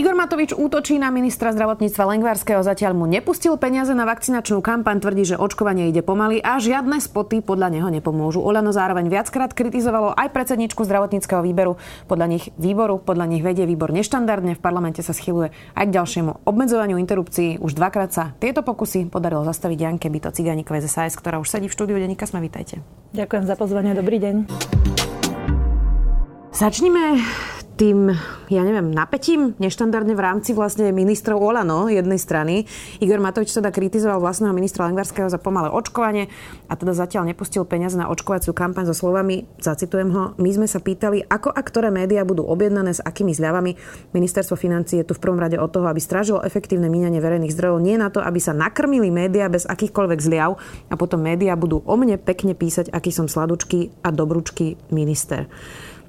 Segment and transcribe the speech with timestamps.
[0.00, 5.28] Igor Matovič útočí na ministra zdravotníctva Lengvarského, zatiaľ mu nepustil peniaze na vakcinačnú kampaň, tvrdí,
[5.28, 8.40] že očkovanie ide pomaly a žiadne spoty podľa neho nepomôžu.
[8.40, 11.76] Olano zároveň viackrát kritizovalo aj predsedničku zdravotníckého výberu.
[12.08, 16.48] Podľa nich výboru, podľa nich vedie výbor neštandardne, v parlamente sa schyluje aj k ďalšiemu
[16.48, 17.60] obmedzovaniu interrupcií.
[17.60, 21.68] Už dvakrát sa tieto pokusy podarilo zastaviť Janke Byto Ciganíkové z SAS, ktorá už sedí
[21.68, 22.40] v štúdiu Denika Sme.
[22.40, 22.80] Vítajte.
[23.12, 24.48] Ďakujem za pozvanie, dobrý deň.
[26.56, 27.20] Začnime
[27.80, 28.12] tým,
[28.52, 32.68] ja neviem, napätím neštandardne v rámci vlastne ministrov Olano jednej strany.
[33.00, 36.28] Igor Matovič teda kritizoval vlastného ministra Lengvarského za pomalé očkovanie
[36.68, 40.76] a teda zatiaľ nepustil peniaze na očkovaciu kampaň so slovami, zacitujem ho, my sme sa
[40.76, 43.72] pýtali, ako a ktoré médiá budú objednané s akými zľavami.
[44.12, 47.80] Ministerstvo financí je tu v prvom rade od toho, aby strážilo efektívne míňanie verejných zdrojov,
[47.80, 50.60] nie na to, aby sa nakrmili médiá bez akýchkoľvek zliav
[50.92, 55.48] a potom médiá budú o mne pekne písať, aký som sladučký a dobručký minister.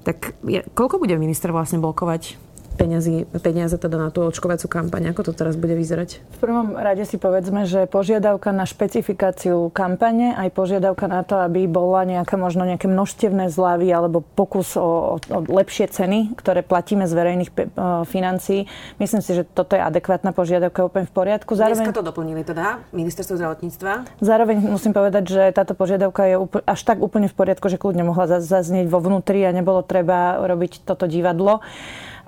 [0.01, 2.50] Tak je, koľko bude minister vlastne blokovať
[2.81, 5.13] peniazy, peniaze teda na tú očkovaciu kampaň?
[5.13, 6.17] Ako to teraz bude vyzerať?
[6.33, 11.69] V prvom rade si povedzme, že požiadavka na špecifikáciu kampane, aj požiadavka na to, aby
[11.69, 17.05] bola nejaká možno nejaké množstevné zľavy alebo pokus o, o, o lepšie ceny, ktoré platíme
[17.05, 18.65] z verejných pe, o, financií.
[18.97, 21.53] Myslím si, že toto je adekvátna požiadavka úplne v poriadku.
[21.53, 24.17] Zároveň, Dneska to doplnili teda ministerstvo zdravotníctva.
[24.17, 28.07] Zároveň musím povedať, že táto požiadavka je úpl- až tak úplne v poriadku, že kľudne
[28.07, 31.59] mohla zaznieť vo vnútri a nebolo treba robiť toto divadlo.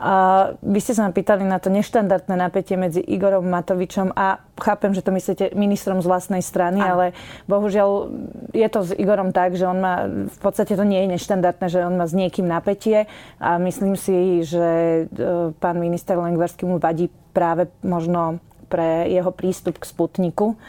[0.04, 0.16] A
[0.59, 5.00] vy ste sa ma pýtali na to neštandardné napätie medzi Igorom Matovičom a chápem, že
[5.00, 6.92] to myslíte ministrom z vlastnej strany, a.
[6.92, 7.06] ale
[7.48, 8.12] bohužiaľ
[8.52, 11.88] je to s Igorom tak, že on má, v podstate to nie je neštandardné, že
[11.88, 13.08] on má s niekým napätie
[13.40, 14.68] a myslím si, že
[15.08, 20.59] e, pán minister Lengvarský mu vadí práve možno pre jeho prístup k Sputniku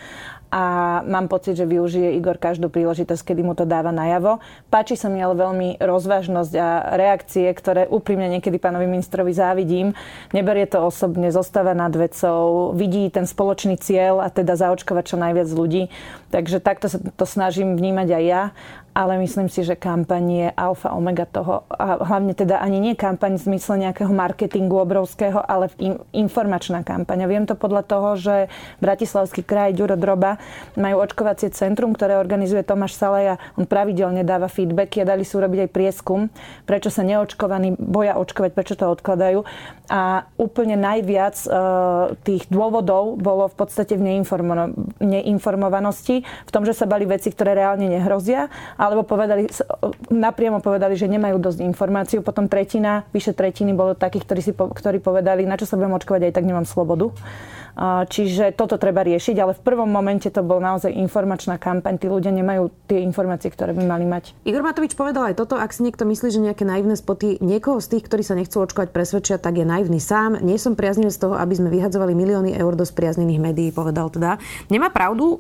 [0.55, 0.62] a
[1.02, 4.38] mám pocit, že využije Igor každú príležitosť, kedy mu to dáva najavo.
[4.70, 9.98] Páči sa mi ale veľmi rozvážnosť a reakcie, ktoré úprimne niekedy pánovi ministrovi závidím.
[10.30, 15.51] Neberie to osobne, zostáva nad vecou, vidí ten spoločný cieľ a teda zaočkovať čo najviac
[15.51, 15.90] ľudí.
[16.30, 18.42] Takže takto sa to snažím vnímať aj ja
[18.94, 21.66] ale myslím si, že kampaň je alfa omega toho.
[21.66, 25.66] A hlavne teda ani nie kampaň v zmysle nejakého marketingu obrovského, ale
[26.14, 27.27] informačná kampaň.
[27.27, 28.46] A viem to podľa toho, že
[28.78, 30.38] Bratislavský kraj Ďuro Droba
[30.78, 33.42] majú očkovacie centrum, ktoré organizuje Tomáš Salaja.
[33.58, 36.30] On pravidelne dáva feedbacky a dali si urobiť aj prieskum,
[36.62, 39.42] prečo sa neočkovaní boja očkovať, prečo to odkladajú.
[39.90, 41.48] A úplne najviac e,
[42.22, 44.22] tých dôvodov bolo v podstate v
[45.02, 48.46] neinformovanosti, v tom, že sa bali veci, ktoré reálne nehrozia
[48.84, 49.48] alebo povedali,
[50.12, 52.20] napriamo povedali, že nemajú dosť informáciu.
[52.20, 56.28] Potom tretina, vyše tretiny bolo takých, ktorí, si, ktorí povedali, na čo sa budem očkovať,
[56.28, 57.08] aj tak nemám slobodu.
[57.83, 61.98] Čiže toto treba riešiť, ale v prvom momente to bol naozaj informačná kampaň.
[61.98, 64.35] Tí ľudia nemajú tie informácie, ktoré by mali mať.
[64.46, 67.98] Igor Matovič povedal aj toto, ak si niekto myslí, že nejaké naivné spoty niekoho z
[67.98, 70.39] tých, ktorí sa nechcú očkovať, presvedčia, tak je naivný sám.
[70.39, 74.39] Nie som priaznivý z toho, aby sme vyhadzovali milióny eur do spriaznených médií, povedal teda.
[74.70, 75.39] Nemá pravdu e,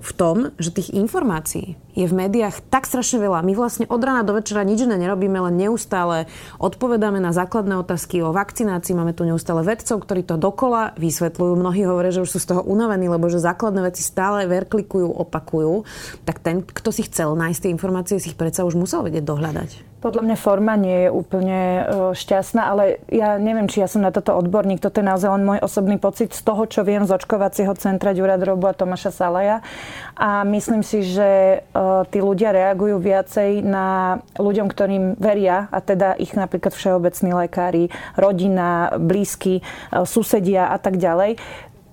[0.00, 3.40] v tom, že tých informácií je v médiách tak strašne veľa.
[3.40, 6.28] My vlastne od rána do večera nič iné nerobíme, len neustále
[6.60, 8.92] odpovedáme na základné otázky o vakcinácii.
[8.92, 12.62] Máme tu neustále vedcov, ktorí to dokola vysvetľujú mnohí hovoria, že už sú z toho
[12.62, 15.82] unavení, lebo že základné veci stále verklikujú, opakujú,
[16.22, 19.95] tak ten, kto si chcel nájsť tie informácie, si ich predsa už musel vedieť dohľadať.
[19.96, 24.12] Podľa mňa forma nie je úplne e, šťastná, ale ja neviem, či ja som na
[24.12, 24.76] toto odborník.
[24.76, 28.36] Toto je naozaj len môj osobný pocit z toho, čo viem z očkovacieho centra Ďura
[28.36, 29.64] Drobu a Tomáša Salaja.
[30.12, 36.12] A myslím si, že e, tí ľudia reagujú viacej na ľuďom, ktorým veria, a teda
[36.20, 37.88] ich napríklad všeobecní lekári,
[38.20, 39.62] rodina, blízky, e,
[40.04, 41.40] susedia a tak ďalej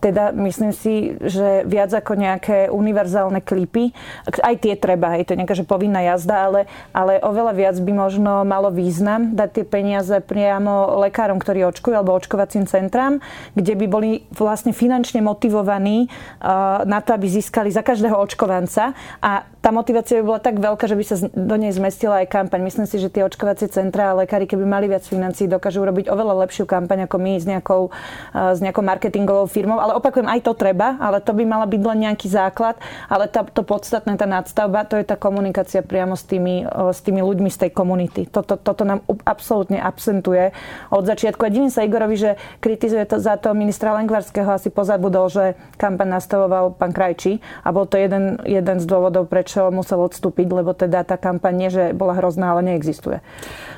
[0.03, 3.95] teda myslím si, že viac ako nejaké univerzálne klipy,
[4.27, 8.43] aj tie treba, je to nejaká že povinná jazda, ale, ale oveľa viac by možno
[8.43, 13.23] malo význam dať tie peniaze priamo lekárom, ktorí očkujú, alebo očkovacím centrám,
[13.55, 18.91] kde by boli vlastne finančne motivovaní uh, na to, aby získali za každého očkovanca
[19.23, 22.67] a tá motivácia by bola tak veľká, že by sa do nej zmestila aj kampaň.
[22.67, 26.43] Myslím si, že tie očkovacie centrá a lekári, keby mali viac financií, dokážu urobiť oveľa
[26.43, 27.87] lepšiu kampaň ako my s nejakou,
[28.35, 29.79] s nejakou marketingovou firmou.
[29.79, 32.75] Ale opakujem, aj to treba, ale to by mala byť len nejaký základ.
[33.07, 37.21] Ale tá, to podstatné, tá nadstavba, to je tá komunikácia priamo s tými, s tými
[37.21, 38.25] ľuďmi z tej komunity.
[38.25, 40.51] Toto, toto nám absolútne absentuje
[40.89, 41.45] od začiatku.
[41.45, 46.17] A divím sa Igorovi, že kritizuje to za to ministra Lengvarského, asi pozabudol, že kampaň
[46.17, 51.03] nastavoval pán Krajčí a bol to jeden, jeden z dôvodov, prečo musel odstúpiť, lebo teda
[51.03, 53.19] tá kampaň nie, že bola hrozná, ale neexistuje.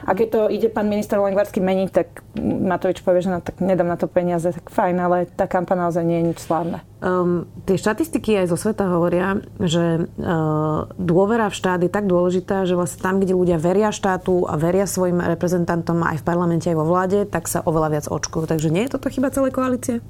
[0.05, 2.07] A keď to ide pán minister Lengvarsky meniť, tak
[2.37, 6.04] Matovič povie, že no, tak nedám na to peniaze, tak fajn, ale tá kampaň naozaj
[6.05, 6.85] nie je nič slávne.
[7.01, 12.69] Um, tie štatistiky aj zo sveta hovoria, že uh, dôvera v štát je tak dôležitá,
[12.69, 16.77] že vlastne tam, kde ľudia veria štátu a veria svojim reprezentantom aj v parlamente, aj
[16.77, 18.45] vo vláde, tak sa oveľa viac očkujú.
[18.45, 20.05] Takže nie je toto chyba celej koalície?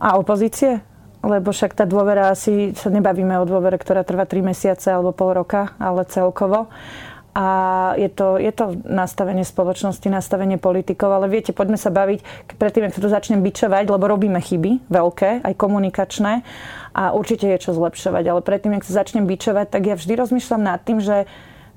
[0.00, 0.82] A opozície?
[1.22, 5.38] Lebo však tá dôvera asi, sa nebavíme o dôvere, ktorá trvá 3 mesiace alebo pol
[5.38, 6.66] roka, ale celkovo.
[7.32, 7.46] A
[7.96, 12.20] je to, je to nastavenie spoločnosti, nastavenie politikov, ale viete, poďme sa baviť,
[12.60, 16.44] predtým, ak sa tu začnem bičovať, lebo robíme chyby, veľké, aj komunikačné
[16.92, 20.60] a určite je čo zlepšovať, ale predtým, ak sa začnem bičovať, tak ja vždy rozmýšľam
[20.60, 21.24] nad tým, že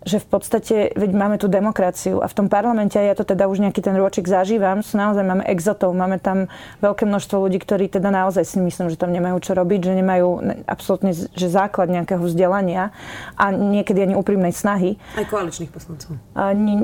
[0.06, 3.58] že v podstate, veď máme tu demokraciu a v tom parlamente, ja to teda už
[3.58, 6.46] nejaký ten ročik zažívam, sú naozaj, máme exotov, máme tam
[6.86, 10.28] veľké množstvo ľudí, ktorí teda naozaj si myslím, že tam nemajú čo robiť, že nemajú
[10.70, 12.94] absolútne že základ nejakého vzdelania
[13.34, 15.02] a niekedy ani úprimnej snahy.
[15.18, 16.22] Aj koaličných poslancov.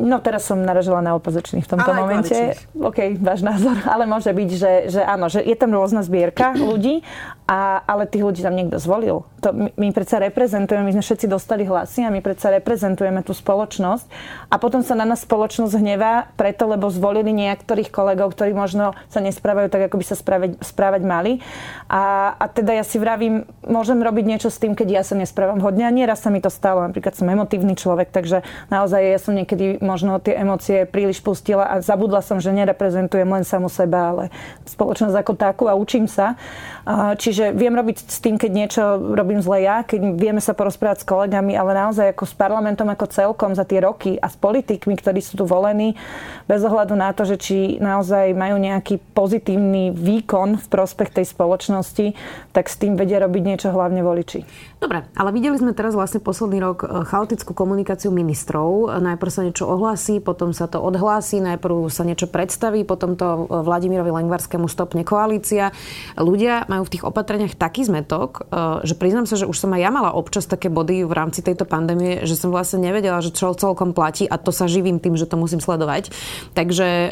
[0.01, 2.57] No teraz som naražila na opozičných v tomto ale momente.
[2.73, 7.05] OK, váš názor, ale môže byť, že, že áno, že je tam rôzna zbierka ľudí,
[7.45, 9.27] a, ale tých ľudí tam niekto zvolil.
[9.45, 13.27] To my, my predsa reprezentujeme, my sme všetci dostali hlasy a my predsa reprezentujeme podporujeme
[13.27, 14.05] tú spoločnosť
[14.47, 19.19] a potom sa na nás spoločnosť hnevá preto, lebo zvolili niektorých kolegov, ktorí možno sa
[19.19, 21.43] nesprávajú tak, ako by sa správať, správať mali.
[21.91, 25.59] A, a teda ja si vravím, môžem robiť niečo s tým, keď ja sa nesprávam
[25.59, 26.87] hodne a nieraz sa mi to stalo.
[26.87, 31.83] Napríklad som emotívny človek, takže naozaj ja som niekedy možno tie emócie príliš pustila a
[31.83, 34.23] zabudla som, že nereprezentujem len samu seba, ale
[34.71, 36.39] spoločnosť ako takú a učím sa.
[37.19, 38.81] Čiže viem robiť s tým, keď niečo
[39.13, 43.00] robím zle ja, keď vieme sa porozprávať s kolegami, ale naozaj ako s parlamentom, ako
[43.01, 45.97] ako celkom za tie roky a s politikmi, ktorí sú tu volení,
[46.45, 52.13] bez ohľadu na to, že či naozaj majú nejaký pozitívny výkon v prospech tej spoločnosti,
[52.53, 54.45] tak s tým vedia robiť niečo hlavne voliči.
[54.77, 58.97] Dobre, ale videli sme teraz vlastne posledný rok e, chaotickú komunikáciu ministrov.
[58.97, 63.61] Najprv sa niečo ohlási, potom sa to odhlási, najprv sa niečo predstaví, potom to e,
[63.61, 65.69] Vladimirovi Lengvarskému stopne koalícia.
[66.17, 69.81] Ľudia majú v tých opatreniach taký zmetok, e, že priznám sa, že už som aj
[69.85, 73.55] ja mala občas také body v rámci tejto pandémie, že som vlastne nevedela, že čo
[73.55, 76.11] celkom platí a to sa živím tým, že to musím sledovať.
[76.51, 77.09] Takže e,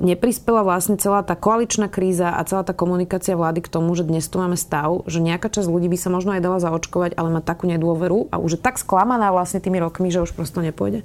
[0.00, 4.24] neprispela vlastne celá tá koaličná kríza a celá tá komunikácia vlády k tomu, že dnes
[4.30, 7.42] tu máme stav, že nejaká časť ľudí by sa možno aj dala zaočkovať, ale má
[7.42, 11.02] takú nedôveru a už je tak sklamaná vlastne tými rokmi, že už prosto nepôjde.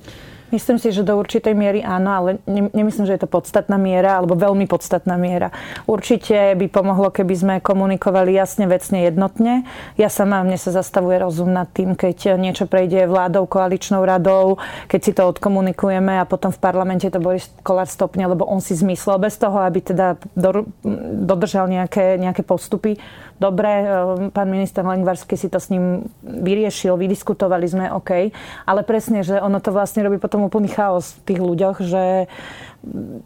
[0.51, 4.35] Myslím si, že do určitej miery áno, ale nemyslím, že je to podstatná miera alebo
[4.35, 5.55] veľmi podstatná miera.
[5.87, 9.63] Určite by pomohlo, keby sme komunikovali jasne, vecne, jednotne.
[9.95, 14.59] Ja sama, mne sa zastavuje rozum nad tým, keď niečo prejde vládou, koaličnou radou,
[14.91, 18.75] keď si to odkomunikujeme a potom v parlamente to Boris Kolár stopne, lebo on si
[18.75, 20.19] zmyslel bez toho, aby teda
[21.25, 22.99] dodržal nejaké, nejaké postupy.
[23.41, 23.85] Dobre, e,
[24.29, 28.29] pán minister Lengvarský si to s ním vyriešil, vydiskutovali sme, OK,
[28.69, 32.03] ale presne, že ono to vlastne robí potom úplný chaos v tých ľuďoch, že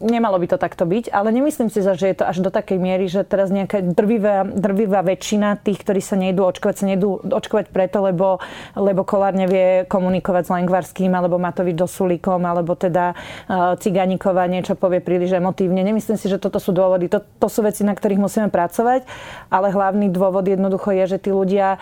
[0.04, 3.08] nemalo by to takto byť, ale nemyslím si, že je to až do takej miery,
[3.08, 8.04] že teraz nejaká drvivá, drvivá väčšina tých, ktorí sa nejdú očkovať, sa nejdú očkovať preto,
[8.04, 8.36] lebo,
[8.76, 15.00] lebo Kolár nevie komunikovať s Lengvarským, alebo Matovič Dosulíkom, alebo teda uh, Ciganíková niečo povie
[15.00, 15.80] príliš emotívne.
[15.80, 17.08] Nemyslím si, že toto sú dôvody.
[17.08, 19.08] To, to sú veci, na ktorých musíme pracovať,
[19.48, 21.80] ale hlavný dôvod jednoducho je, že tí ľudia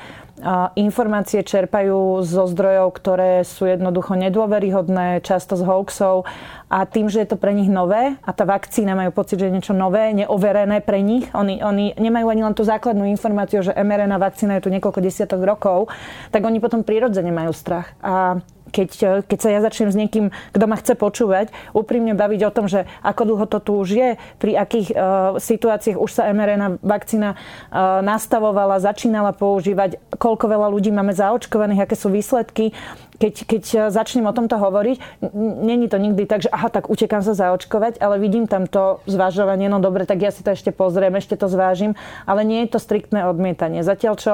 [0.75, 6.27] informácie čerpajú zo zdrojov, ktoré sú jednoducho nedôveryhodné, často z hoaxov
[6.71, 9.57] a tým, že je to pre nich nové a tá vakcína majú pocit, že je
[9.61, 14.17] niečo nové, neoverené pre nich, oni, oni nemajú ani len tú základnú informáciu, že mRNA
[14.17, 15.93] vakcína je tu niekoľko desiatok rokov,
[16.33, 17.93] tak oni potom prirodzene majú strach.
[18.01, 18.41] A
[18.75, 22.67] keď, keď sa ja začnem s niekým, kto ma chce počúvať, úprimne baviť o tom,
[22.67, 24.11] že ako dlho to tu už je,
[24.43, 24.99] pri akých uh,
[25.39, 31.95] situáciách už sa mRNA vakcína uh, nastavovala, začínala používať, koľko veľa ľudí máme zaočkovaných, aké
[31.95, 32.75] sú výsledky,
[33.15, 33.63] keď, keď
[33.95, 35.23] začnem o tomto hovoriť,
[35.63, 39.71] není to nikdy tak, že aha, tak utekám sa zaočkovať, ale vidím tam to zvažovanie,
[39.71, 41.95] no dobre, tak ja si to ešte pozriem, ešte to zvážim,
[42.27, 43.87] ale nie je to striktné odmietanie.
[43.87, 44.33] Zatiaľ, čo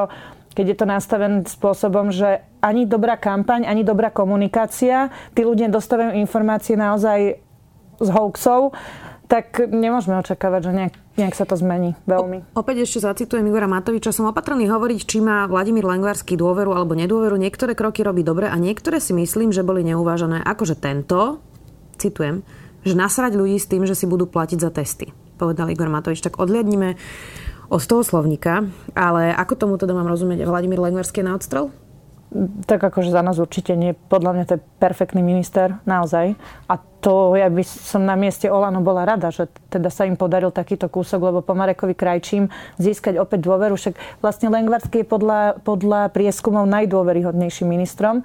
[0.50, 6.18] keď je to nastavené spôsobom, že ani dobrá kampaň, ani dobrá komunikácia, tí ľudia dostávajú
[6.18, 7.38] informácie naozaj
[8.02, 8.74] z hoaxov,
[9.30, 12.54] tak nemôžeme očakávať, že nejak, nejak sa to zmení veľmi.
[12.54, 14.14] O, opäť ešte zacitujem Igora Matoviča.
[14.14, 17.34] Som opatrný hovoriť, či má Vladimír Lengvarský dôveru alebo nedôveru.
[17.34, 20.40] Niektoré kroky robí dobre a niektoré si myslím, že boli neuvážené.
[20.46, 21.42] Akože tento,
[21.98, 22.46] citujem,
[22.86, 25.12] že nasrať ľudí s tým, že si budú platiť za testy.
[25.36, 26.20] Povedal Igor Matovič.
[26.24, 26.96] Tak odliadnime
[27.70, 28.66] od toho slovníka,
[28.98, 30.42] ale ako tomu teda mám rozumieť?
[30.42, 31.70] Vladimír Lengvarský na odstrel?
[32.66, 33.92] Tak akože za nás určite nie.
[33.94, 36.38] Podľa mňa to je perfektný minister, naozaj.
[36.70, 40.54] A to ja by som na mieste Olano bola rada, že teda sa im podaril
[40.54, 42.46] takýto kúsok, lebo po Marekovi Krajčím
[42.78, 43.74] získať opäť dôveru.
[43.74, 48.22] Však vlastne Lengvarský je podľa, podľa prieskumov najdôveryhodnejším ministrom.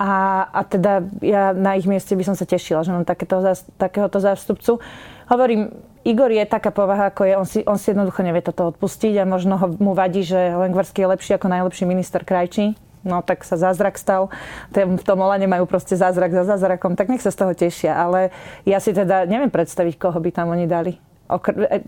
[0.00, 3.40] A, a teda ja na ich mieste by som sa tešila, že mám takéto,
[3.76, 4.80] takéhoto zástupcu.
[5.28, 5.72] Hovorím,
[6.08, 9.28] Igor je taká povaha, ako je, on si, on si jednoducho nevie toto odpustiť a
[9.28, 12.89] možno ho, mu vadí, že Lengvarský je lepší ako najlepší minister Krajčí.
[13.00, 14.28] No tak sa zázrak stal.
[14.72, 17.96] V tom Olane majú proste zázrak za zázrakom, tak nech sa z toho tešia.
[17.96, 18.28] Ale
[18.68, 21.00] ja si teda neviem predstaviť, koho by tam oni dali.
[21.30, 21.78] E,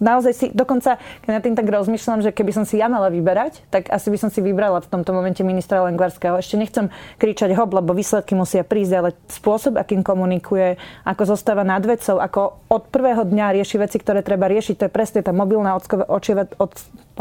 [0.00, 3.64] naozaj si, dokonca, keď na tým tak rozmýšľam, že keby som si ja mala vyberať,
[3.72, 6.36] tak asi by som si vybrala v tomto momente ministra Lengvarského.
[6.36, 10.76] Ešte nechcem kričať hop, lebo výsledky musia prísť, ale spôsob, akým komunikuje,
[11.08, 14.92] ako zostáva nad vecou, ako od prvého dňa rieši veci, ktoré treba riešiť, to je
[14.92, 15.84] presne tá mobilná od,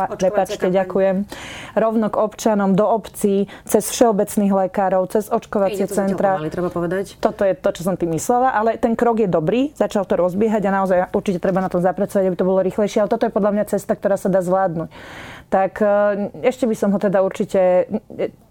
[0.07, 1.27] prepačte, ďakujem.
[1.75, 6.39] Rovno k občanom, do obcí, cez všeobecných lekárov, cez očkovacie centra.
[6.47, 7.17] Treba povedať.
[7.19, 10.63] Toto je to, čo som tým myslela, ale ten krok je dobrý, začal to rozbiehať
[10.69, 13.51] a naozaj určite treba na to zapracovať, aby to bolo rýchlejšie, ale toto je podľa
[13.57, 14.89] mňa cesta, ktorá sa dá zvládnuť.
[15.49, 15.87] Tak e,
[16.45, 17.89] ešte by som ho teda určite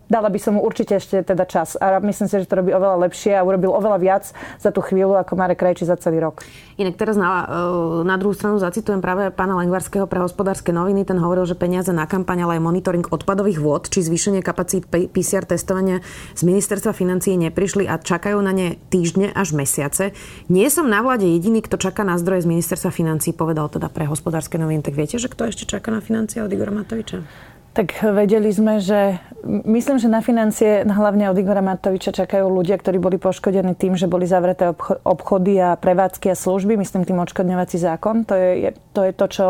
[0.08, 1.76] dala by som mu určite ešte teda čas.
[1.78, 4.24] A myslím si, že to robí oveľa lepšie a urobil oveľa viac
[4.58, 6.42] za tú chvíľu ako Marek Krajči za celý rok.
[6.80, 11.04] Inak teraz na, e, na druhú stranu zacitujem práve pána Lengvarského pre hospodárske noviny.
[11.04, 15.44] Ten hovoril, že peniaze na kampaň, ale aj monitoring odpadových vôd či zvýšenie kapacít PCR
[15.44, 16.00] testovania
[16.34, 20.16] z ministerstva financií neprišli a čakajú na ne týždne až mesiace.
[20.48, 24.06] Nie som na vláde jediný, kto čaká na zdroje z ministerstva financií, povedal teda pre
[24.06, 24.80] hospodárske noviny.
[24.86, 27.47] Tak viete, že kto ešte čaká na financie od Igora Matoviča?
[27.78, 32.98] Tak vedeli sme, že myslím, že na financie hlavne od Igora Matoviča čakajú ľudia, ktorí
[32.98, 34.74] boli poškodení tým, že boli zavreté
[35.06, 38.26] obchody a prevádzky a služby, myslím tým odškodňovací zákon.
[38.26, 39.46] To je to, je to čo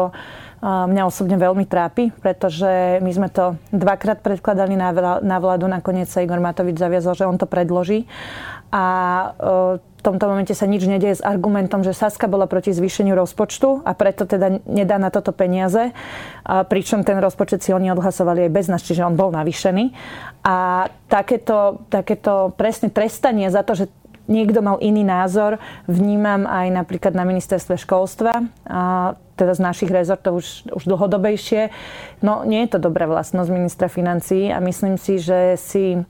[0.60, 6.44] mňa osobne veľmi trápi, pretože my sme to dvakrát predkladali na vládu, nakoniec sa Igor
[6.44, 8.04] Matovič zaviazal, že on to predloží.
[8.68, 8.84] A
[10.08, 14.24] tomto momente sa nič nedieje s argumentom, že Saska bola proti zvýšeniu rozpočtu a preto
[14.24, 15.92] teda nedá na toto peniaze.
[16.48, 19.92] A pričom ten rozpočet si oni odhlasovali aj bez nás, čiže on bol navýšený.
[20.48, 23.92] A takéto, takéto presne trestanie za to, že
[24.32, 28.32] niekto mal iný názor, vnímam aj napríklad na ministerstve školstva,
[28.68, 31.72] a teda z našich rezortov už, už dlhodobejšie.
[32.24, 36.00] No nie je to dobrá vlastnosť ministra financí a myslím si, že si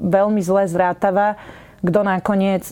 [0.00, 1.38] veľmi zle zrátava
[1.86, 2.66] kto nakoniec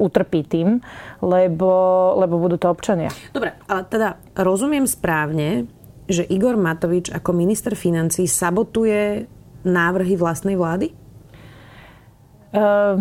[0.00, 0.80] utrpí tým,
[1.20, 1.72] lebo,
[2.16, 3.12] lebo budú to občania.
[3.36, 5.68] Dobre, ale teda rozumiem správne,
[6.08, 9.28] že Igor Matovič ako minister financí sabotuje
[9.62, 10.96] návrhy vlastnej vlády?
[12.50, 12.98] Uh,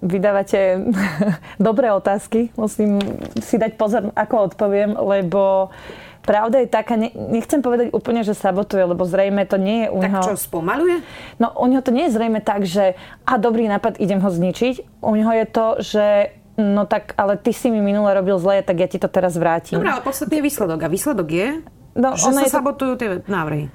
[0.00, 0.82] vydávate
[1.60, 2.50] dobré otázky.
[2.56, 2.98] Musím
[3.38, 8.84] si dať pozor, ako odpoviem, lebo uh, pravda je taká, nechcem povedať úplne, že sabotuje,
[8.84, 10.22] lebo zrejme to nie je u neho...
[10.22, 11.02] Tak čo, spomaluje?
[11.38, 15.02] No u neho to nie je zrejme tak, že a dobrý nápad, idem ho zničiť.
[15.02, 16.06] U neho je to, že
[16.58, 19.78] no tak, ale ty si mi minule robil zle, tak ja ti to teraz vrátim.
[19.78, 20.78] Dobre, ale podstatný je výsledok.
[20.82, 21.48] A výsledok je,
[21.94, 23.00] no, že sa je sabotujú to...
[23.00, 23.70] tie návrhy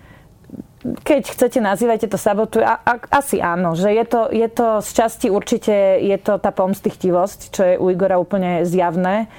[0.84, 2.64] keď chcete, nazývajte to sabotujú.
[2.64, 6.52] A, a, asi áno, že je to, je to z časti určite, je to tá
[6.52, 9.32] pomstichtivosť, čo je u Igora úplne zjavné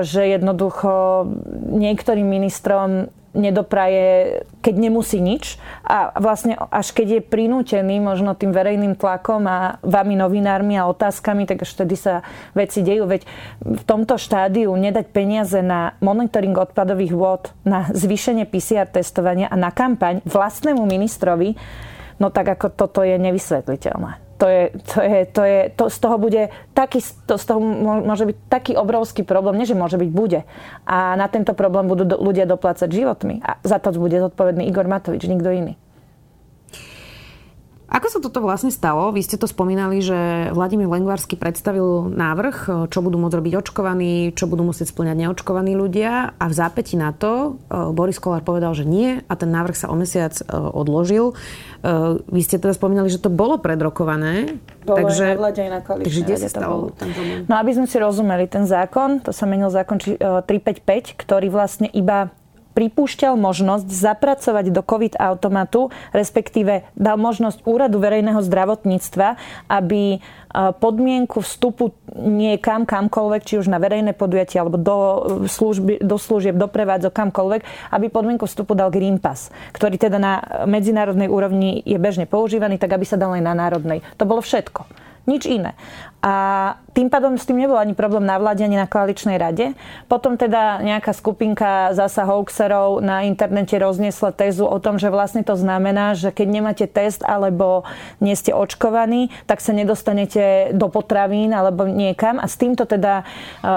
[0.00, 1.28] že jednoducho
[1.70, 8.98] niektorým ministrom nedopraje, keď nemusí nič a vlastne až keď je prinútený možno tým verejným
[8.98, 12.26] tlakom a vami novinármi a otázkami, tak až vtedy sa
[12.58, 13.06] veci dejú.
[13.06, 13.22] Veď
[13.62, 19.70] v tomto štádiu nedať peniaze na monitoring odpadových vôd, na zvýšenie PCR testovania a na
[19.70, 21.54] kampaň vlastnému ministrovi,
[22.18, 26.16] no tak ako toto je nevysvetliteľné to je, to je, to je, to z toho
[26.16, 26.42] bude
[26.72, 27.60] taký, to z toho
[28.00, 30.48] môže byť taký obrovský problém, nie že môže byť, bude.
[30.88, 33.44] A na tento problém budú do, ľudia doplácať životmi.
[33.44, 35.76] A za to bude zodpovedný Igor Matovič, nikto iný.
[37.90, 39.10] Ako sa toto vlastne stalo?
[39.10, 44.46] Vy ste to spomínali, že Vladimír Lengvarsky predstavil návrh, čo budú môcť robiť očkovaní, čo
[44.46, 48.86] budú musieť splňať neočkovaní ľudia a v zápäti na to e, Boris Kolár povedal, že
[48.86, 51.34] nie a ten návrh sa o mesiac e, odložil.
[51.34, 54.54] E, vy ste teda spomínali, že to bolo predrokované.
[54.86, 56.94] Bolo takže, aj na takže kde sa stalo
[57.50, 62.30] No aby sme si rozumeli, ten zákon, to sa menil zákon 355, ktorý vlastne iba
[62.80, 69.36] pripúšťal možnosť zapracovať do COVID automatu, respektíve dal možnosť úradu verejného zdravotníctva,
[69.68, 70.18] aby e,
[70.80, 76.56] podmienku vstupu niekam, kamkoľvek, či už na verejné podujatie alebo do, e, služby, do služieb,
[76.56, 82.00] do prevádzok, kamkoľvek, aby podmienku vstupu dal Green Pass, ktorý teda na medzinárodnej úrovni je
[82.00, 84.00] bežne používaný, tak aby sa dal aj na národnej.
[84.16, 84.88] To bolo všetko.
[85.28, 85.76] Nič iné.
[86.24, 86.32] A
[86.90, 89.78] tým pádom s tým nebol ani problém na vláde, ani na koaličnej rade.
[90.10, 95.54] Potom teda nejaká skupinka zasa hoaxerov na internete rozniesla tézu o tom, že vlastne to
[95.54, 97.86] znamená, že keď nemáte test alebo
[98.18, 102.42] nie ste očkovaní, tak sa nedostanete do potravín alebo niekam.
[102.42, 103.22] A s týmto teda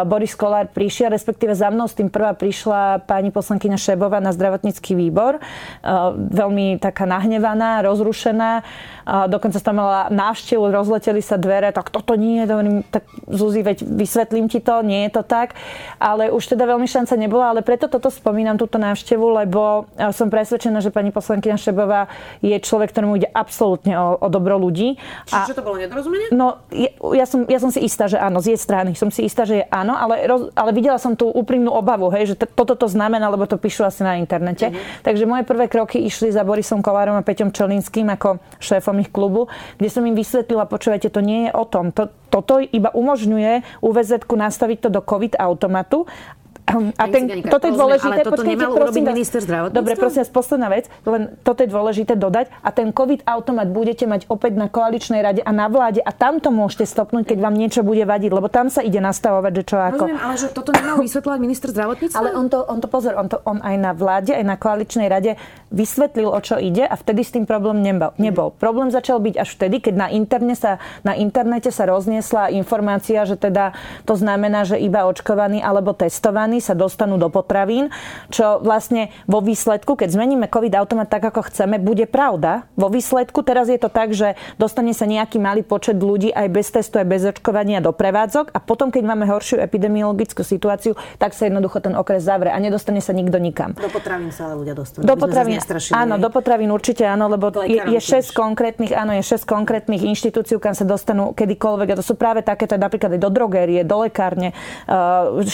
[0.10, 4.98] Boris Kolár prišiel, respektíve za mnou s tým prvá prišla pani poslankyňa Šebova na zdravotnícky
[4.98, 5.38] výbor.
[6.18, 8.66] Veľmi taká nahnevaná, rozrušená.
[9.06, 12.42] Dokonca tam mala návštevu, rozleteli sa dvere, tak toto nie,
[12.90, 15.56] tak tak Zuzi, veď vysvetlím ti to, nie je to tak.
[16.02, 20.84] Ale už teda veľmi šanca nebola, ale preto toto spomínam, túto návštevu, lebo som presvedčená,
[20.84, 22.12] že pani poslankyňa Šebová
[22.44, 25.00] je človek, ktorému ide absolútne o, o dobro ľudí.
[25.30, 26.34] Čiže a, to bolo nedorozumenie?
[26.36, 28.98] No, ja, ja, som, ja som si istá, že áno, z jej strany.
[28.98, 32.34] Som si istá, že je áno, ale, roz, ale videla som tú úprimnú obavu, hej,
[32.34, 34.70] že t- toto to znamená, lebo to píšu asi na internete.
[34.70, 35.04] Mm-hmm.
[35.06, 39.48] Takže moje prvé kroky išli za Borisom Kolárom a Peťom Čelinským ako šéfom ich klubu,
[39.78, 41.94] kde som im vysvetlila, počúvajte, to nie je o tom.
[41.94, 46.10] To, toto iba umožňuje UVZ nastaviť to do COVID automatu
[46.72, 49.80] a ten, toto je dôležité, ale toto počkejte, nemal prosím vás, minister zdravotníctva?
[49.84, 52.46] Dobre, prosím vás, posledná vec, len toto je dôležité dodať.
[52.64, 56.40] A ten COVID automat budete mať opäť na koaličnej rade a na vláde a tam
[56.40, 59.78] to môžete stopnúť, keď vám niečo bude vadiť, lebo tam sa ide nastavovať, že čo
[59.78, 60.08] ako.
[60.08, 62.18] Rozumiem, ale že toto nemal vysvetľovať minister zdravotníctva?
[62.18, 65.12] Ale on to, on to pozor, on, to, on aj na vláde, aj na koaličnej
[65.12, 65.36] rade
[65.68, 68.16] vysvetlil, o čo ide a vtedy s tým problém nebol.
[68.16, 68.56] nebol.
[68.56, 73.36] Problém začal byť až vtedy, keď na, interne sa, na internete sa rozniesla informácia, že
[73.36, 73.76] teda
[74.08, 77.90] to znamená, že iba očkovaní alebo testovaní potraviny sa dostanú do potravín,
[78.30, 82.70] čo vlastne vo výsledku, keď zmeníme COVID automat tak, ako chceme, bude pravda.
[82.78, 86.70] Vo výsledku teraz je to tak, že dostane sa nejaký malý počet ľudí aj bez
[86.70, 91.50] testu, aj bez očkovania do prevádzok a potom, keď máme horšiu epidemiologickú situáciu, tak sa
[91.50, 93.74] jednoducho ten okres zavre a nedostane sa nikto nikam.
[93.74, 95.10] Do potravín sa ale ľudia dostanú.
[95.10, 95.58] Do potravín,
[95.96, 100.60] áno, do potravín určite áno, lebo je, je 6 konkrétnych, áno, je 6 konkrétnych inštitúcií,
[100.60, 101.88] kam sa dostanú kedykoľvek.
[101.94, 104.52] A to sú práve takéto napríklad aj do drogérie, do lekárne,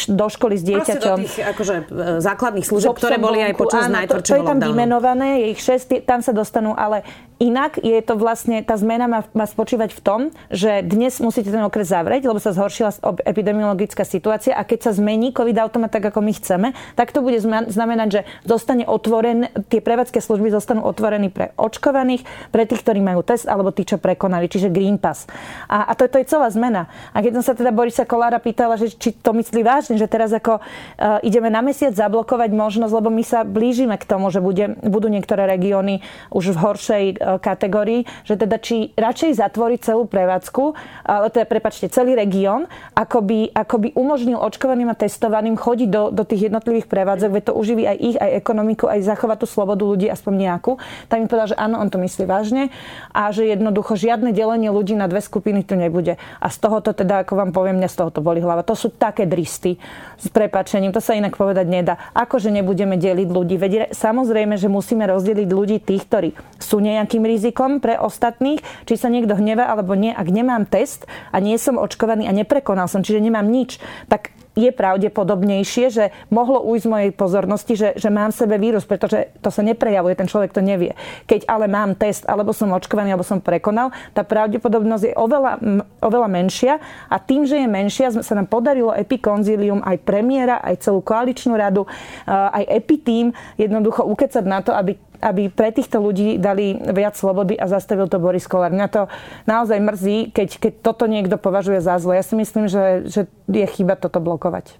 [0.09, 1.17] do školy s dieťaťom dieťaťom.
[1.17, 1.83] do tých akože, e,
[2.23, 5.61] základných služieb, ktoré boli aj počas áno, najtvrdšieho to, to je tam vymenované, je ich
[5.61, 7.05] šest, tam sa dostanú, ale
[7.39, 11.63] Inak je to vlastne, tá zmena má, má spočívať v tom, že dnes musíte ten
[11.63, 16.19] okres zavrieť, lebo sa zhoršila epidemiologická situácia a keď sa zmení COVID automat tak, ako
[16.19, 16.67] my chceme,
[16.99, 17.39] tak to bude
[17.71, 23.23] znamenať, že zostane otvoren, tie prevádzke služby zostanú otvorené pre očkovaných, pre tých, ktorí majú
[23.23, 25.23] test, alebo tí, čo prekonali, čiže Green Pass.
[25.71, 26.91] A, a to, to je celá zmena.
[27.15, 30.35] A keď som sa teda Borisa Kolára pýtala, že či to myslí vážne, že teraz
[30.35, 34.75] ako uh, ideme na mesiac zablokovať možnosť, lebo my sa blížime k tomu, že bude,
[34.83, 36.03] budú niektoré regióny
[36.35, 40.63] už v horšej uh, kategórií, že teda či radšej zatvoriť celú prevádzku,
[41.05, 42.65] ale teda prepačte, celý región,
[42.97, 47.43] ako by, ako by umožnil očkovaným a testovaným chodiť do, do tých jednotlivých prevádzok, veď
[47.51, 50.81] to uživí aj ich, aj ekonomiku, aj zachovať tú slobodu ľudí aspoň nejakú.
[51.11, 52.71] Tak mi povedal, že áno, on to myslí vážne
[53.11, 56.15] a že jednoducho žiadne delenie ľudí na dve skupiny tu nebude.
[56.39, 58.63] A z tohoto teda, ako vám poviem, mňa z tohoto boli hlava.
[58.63, 59.75] To sú také dristy
[60.15, 61.99] s prepačením, to sa inak povedať nedá.
[62.15, 63.55] Akože nebudeme deliť ľudí.
[63.59, 66.29] Veď samozrejme, že musíme rozdeliť ľudí tých, ktorí
[66.61, 70.15] sú nejakým veľkým rizikom pre ostatných, či sa niekto hneva alebo nie.
[70.15, 71.03] Ak nemám test
[71.35, 76.59] a nie som očkovaný a neprekonal som, čiže nemám nič, tak je pravdepodobnejšie, že mohlo
[76.59, 80.51] ujsť mojej pozornosti, že, že mám v sebe vírus, pretože to sa neprejavuje, ten človek
[80.51, 80.99] to nevie.
[81.31, 85.63] Keď ale mám test, alebo som očkovaný, alebo som prekonal, tá pravdepodobnosť je oveľa,
[86.03, 86.73] oveľa menšia
[87.07, 91.87] a tým, že je menšia, sa nám podarilo epikonzílium aj premiéra, aj celú koaličnú radu,
[92.27, 97.67] aj epitým jednoducho ukecať na to, aby aby pre týchto ľudí dali viac slobody a
[97.67, 98.71] zastavil to Boris Kolár.
[98.71, 99.01] Mňa to
[99.45, 102.15] naozaj mrzí, keď, keď toto niekto považuje za zlo.
[102.15, 104.79] Ja si myslím, že, že je chyba toto blokovať.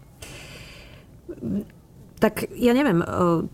[2.20, 3.08] Tak ja neviem, e,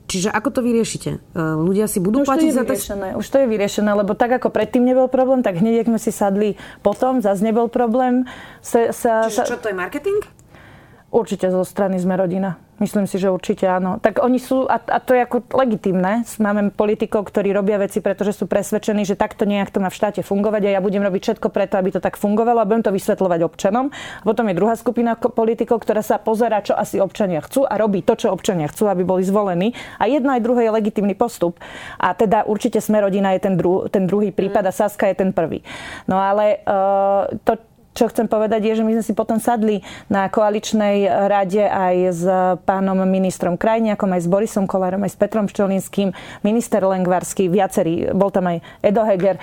[0.10, 1.12] čiže ako to vyriešite?
[1.14, 2.74] E, ľudia si budú už platiť za to?
[3.22, 6.10] Už to je vyriešené, lebo tak ako predtým nebol problém, tak hneď, ak sme si
[6.10, 8.26] sadli potom, zase nebol problém.
[8.66, 10.18] Sa, sa, čiže čo to je marketing?
[11.14, 12.65] Určite zo strany sme rodina.
[12.76, 14.04] Myslím si, že určite áno.
[14.04, 16.28] Tak oni sú, a, a to je ako legitimné.
[16.44, 20.20] Máme politikov, ktorí robia veci, pretože sú presvedčení, že takto nejak to má v štáte
[20.28, 23.40] fungovať a ja budem robiť všetko preto, aby to tak fungovalo a budem to vysvetľovať
[23.48, 23.96] občanom.
[23.96, 28.04] A potom je druhá skupina politikov, ktorá sa pozera, čo asi občania chcú a robí
[28.04, 29.72] to, čo občania chcú, aby boli zvolení.
[29.96, 31.56] A jedno aj druhé je legitimný postup.
[31.96, 35.32] A teda určite sme rodina je ten, dru, ten druhý prípad a Saska je ten
[35.32, 35.64] prvý.
[36.12, 37.56] No ale uh, to,
[37.96, 39.80] čo chcem povedať je, že my sme si potom sadli
[40.12, 42.24] na koaličnej rade aj s
[42.68, 46.12] pánom ministrom Krajniakom, aj s Borisom Kolárom, aj s Petrom Ščolinským,
[46.44, 49.40] minister Lengvarský, viacerí, bol tam aj Edo Heger,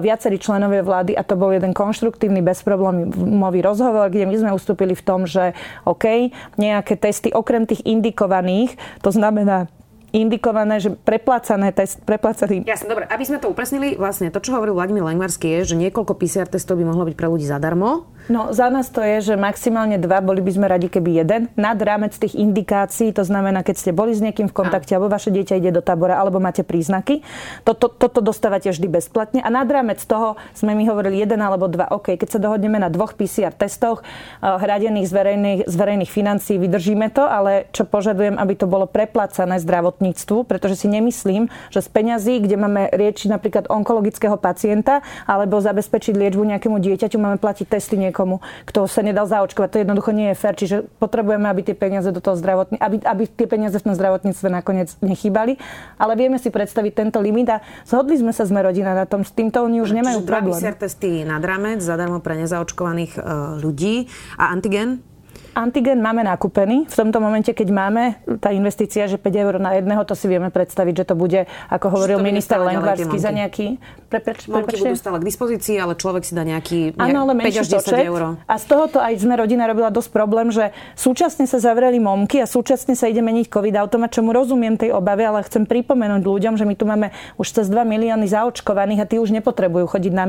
[0.00, 5.04] viacerí členovia vlády a to bol jeden konštruktívny, bezproblémový rozhovor, kde my sme ustúpili v
[5.04, 5.52] tom, že
[5.84, 9.68] OK, nejaké testy okrem tých indikovaných, to znamená
[10.10, 12.66] indikované, že preplácané test, preplácaný.
[12.66, 16.18] Jasne, dobre, aby sme to upresnili, vlastne to, čo hovoril Vladimír Lengvarský, je, že niekoľko
[16.18, 18.10] PCR testov by mohlo byť pre ľudí zadarmo.
[18.30, 21.50] No, za nás to je, že maximálne dva, boli by sme radi, keby jeden.
[21.58, 25.34] Nad rámec tých indikácií, to znamená, keď ste boli s niekým v kontakte, alebo vaše
[25.34, 27.26] dieťa ide do tábora, alebo máte príznaky,
[27.66, 29.40] toto, toto dostávate vždy bezplatne.
[29.42, 31.90] A nad rámec toho sme mi hovorili jeden alebo dva.
[31.90, 36.54] OK, keď sa dohodneme na dvoch PCR testoch, eh, hradených z verejných, z verejných financií,
[36.60, 39.58] vydržíme to, ale čo požadujem, aby to bolo preplácané
[40.00, 46.16] zdravotníctvu, pretože si nemyslím, že z peňazí, kde máme riečiť napríklad onkologického pacienta alebo zabezpečiť
[46.16, 49.68] liečbu nejakému dieťaťu, máme platiť testy niekomu kto sa nedal zaočkovať.
[49.76, 50.54] To jednoducho nie je fér.
[50.56, 54.48] Čiže potrebujeme, aby tie peniaze do toho zdravotní, aby, aby tie peniaze v tom zdravotníctve
[54.48, 55.60] nakoniec nechýbali.
[56.00, 59.26] Ale vieme si predstaviť tento limit a zhodli sme sa sme rodina na tom.
[59.26, 60.56] S týmto oni už nemajú problém.
[60.56, 63.20] Čiže testy nad rámec zadarmo pre nezaočkovaných e,
[63.60, 64.06] ľudí
[64.38, 65.09] a antigen
[65.54, 66.86] Antigen máme nakúpený.
[66.86, 68.02] V tomto momente, keď máme
[68.38, 71.86] tá investícia, že 5 eur na jedného, to si vieme predstaviť, že to bude, ako
[71.90, 73.82] hovoril minister Lengvarsky, za nejaký...
[74.10, 77.38] Pre, pre, pre, budú stále k dispozícii, ale človek si dá nejaký ne, ano, ale
[77.46, 78.20] 5 až 10 eur.
[78.42, 82.46] A z tohoto aj sme rodina robila dosť problém, že súčasne sa zavreli momky a
[82.46, 86.66] súčasne sa ide meniť COVID automat, čomu rozumiem tej obave, ale chcem pripomenúť ľuďom, že
[86.66, 90.26] my tu máme už cez 2 milióny zaočkovaných a tí už nepotrebujú chodiť na,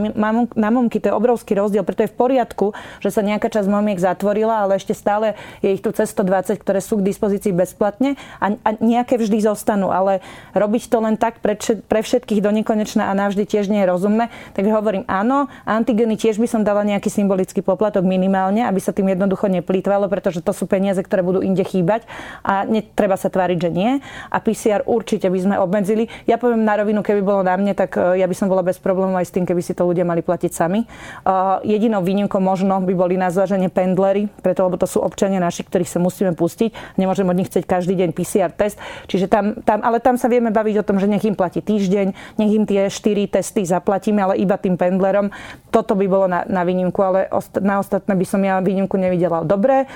[0.53, 1.01] na momky.
[1.01, 2.65] To je obrovský rozdiel, preto je v poriadku,
[3.01, 6.57] že sa nejaká časť momiek zatvorila, ale ešte stále stále je ich tu cez 120,
[6.57, 10.25] ktoré sú k dispozícii bezplatne a, a nejaké vždy zostanú, ale
[10.57, 11.53] robiť to len tak pre,
[11.85, 14.33] pre všetkých do nekonečna a navždy tiež nie je rozumné.
[14.57, 19.13] Takže hovorím áno, antigeny tiež by som dala nejaký symbolický poplatok minimálne, aby sa tým
[19.13, 22.09] jednoducho neplýtvalo, pretože to sú peniaze, ktoré budú inde chýbať
[22.41, 23.91] a netreba sa tváriť, že nie.
[24.33, 26.09] A PCR určite by sme obmedzili.
[26.25, 28.81] Ja poviem na rovinu, keby bolo na mne, tak e, ja by som bola bez
[28.81, 30.83] problémov aj s tým, keby si to ľudia mali platiť sami.
[31.21, 35.65] Uh, jedinou výnimkou možno by boli na zváženie pendlery, preto lebo to sú občania naši,
[35.65, 36.97] ktorých sa musíme pustiť.
[37.01, 38.77] Nemôžeme od nich chcieť každý deň PCR test.
[39.09, 42.37] Čiže tam, tam, ale tam sa vieme baviť o tom, že nech im platí týždeň,
[42.37, 45.33] nech im tie 4 testy zaplatíme, ale iba tým pendlerom.
[45.73, 47.27] Toto by bolo na, na výnimku, ale
[47.59, 49.41] na ostatné by som ja výnimku nevidela.
[49.41, 49.89] Dobre,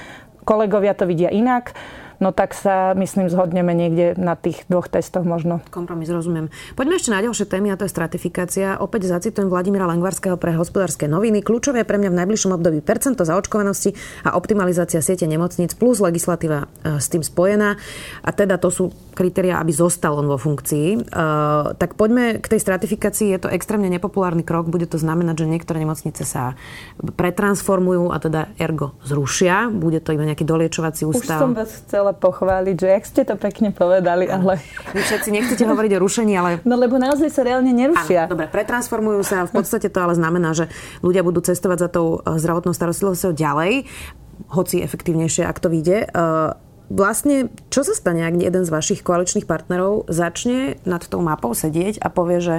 [0.46, 1.74] kolegovia to vidia inak
[2.20, 5.62] no tak sa, myslím, zhodneme niekde na tých dvoch testoch možno.
[5.72, 6.52] Kompromis, rozumiem.
[6.74, 8.80] Poďme ešte na ďalšie témy a to je stratifikácia.
[8.80, 11.42] Opäť zacitujem Vladimíra Langvarského pre hospodárske noviny.
[11.42, 13.96] Kľúčové je pre mňa v najbližšom období percento zaočkovanosti
[14.28, 17.80] a optimalizácia siete nemocníc plus legislatíva e, s tým spojená.
[18.24, 21.08] A teda to sú kritéria, aby zostal on vo funkcii.
[21.08, 23.32] Uh, tak poďme k tej stratifikácii.
[23.32, 24.68] Je to extrémne nepopulárny krok.
[24.68, 26.60] Bude to znamenať, že niektoré nemocnice sa
[27.00, 29.72] pretransformujú a teda ergo zrušia.
[29.72, 31.40] Bude to iba nejaký doliečovací ústav.
[31.40, 34.62] Už som vás chcela pochváliť, že jak ste to pekne povedali, ale...
[34.94, 36.60] Vy všetci nechcete hovoriť o rušení, ale...
[36.70, 38.28] No lebo naozaj sa reálne nerušia.
[38.28, 39.48] Áno, dobre, pretransformujú sa.
[39.48, 40.68] V podstate to ale znamená, že
[41.02, 43.88] ľudia budú cestovať za tou eh, zdravotnou starostlivosťou ďalej
[44.52, 46.06] hoci efektívnejšie, ak to vyjde.
[46.06, 46.52] Eh,
[46.90, 52.02] vlastne, čo sa stane, ak jeden z vašich koaličných partnerov začne nad tou mapou sedieť
[52.04, 52.56] a povie, že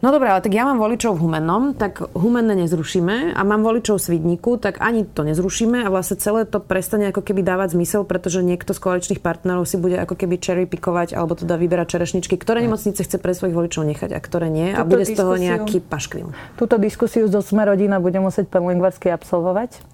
[0.00, 4.00] No dobré, ale tak ja mám voličov v Humennom, tak Humenné nezrušíme a mám voličov
[4.00, 8.08] v Svidníku, tak ani to nezrušíme a vlastne celé to prestane ako keby dávať zmysel,
[8.08, 12.40] pretože niekto z koaličných partnerov si bude ako keby cherry pikovať alebo teda vyberať čerešničky,
[12.40, 15.84] ktoré nemocnice chce pre svojich voličov nechať a ktoré nie a bude z toho nejaký
[15.84, 16.32] paškvil.
[16.56, 19.84] Túto diskusiu zo Sme rodina bude musieť pán Lingvarský absolvovať.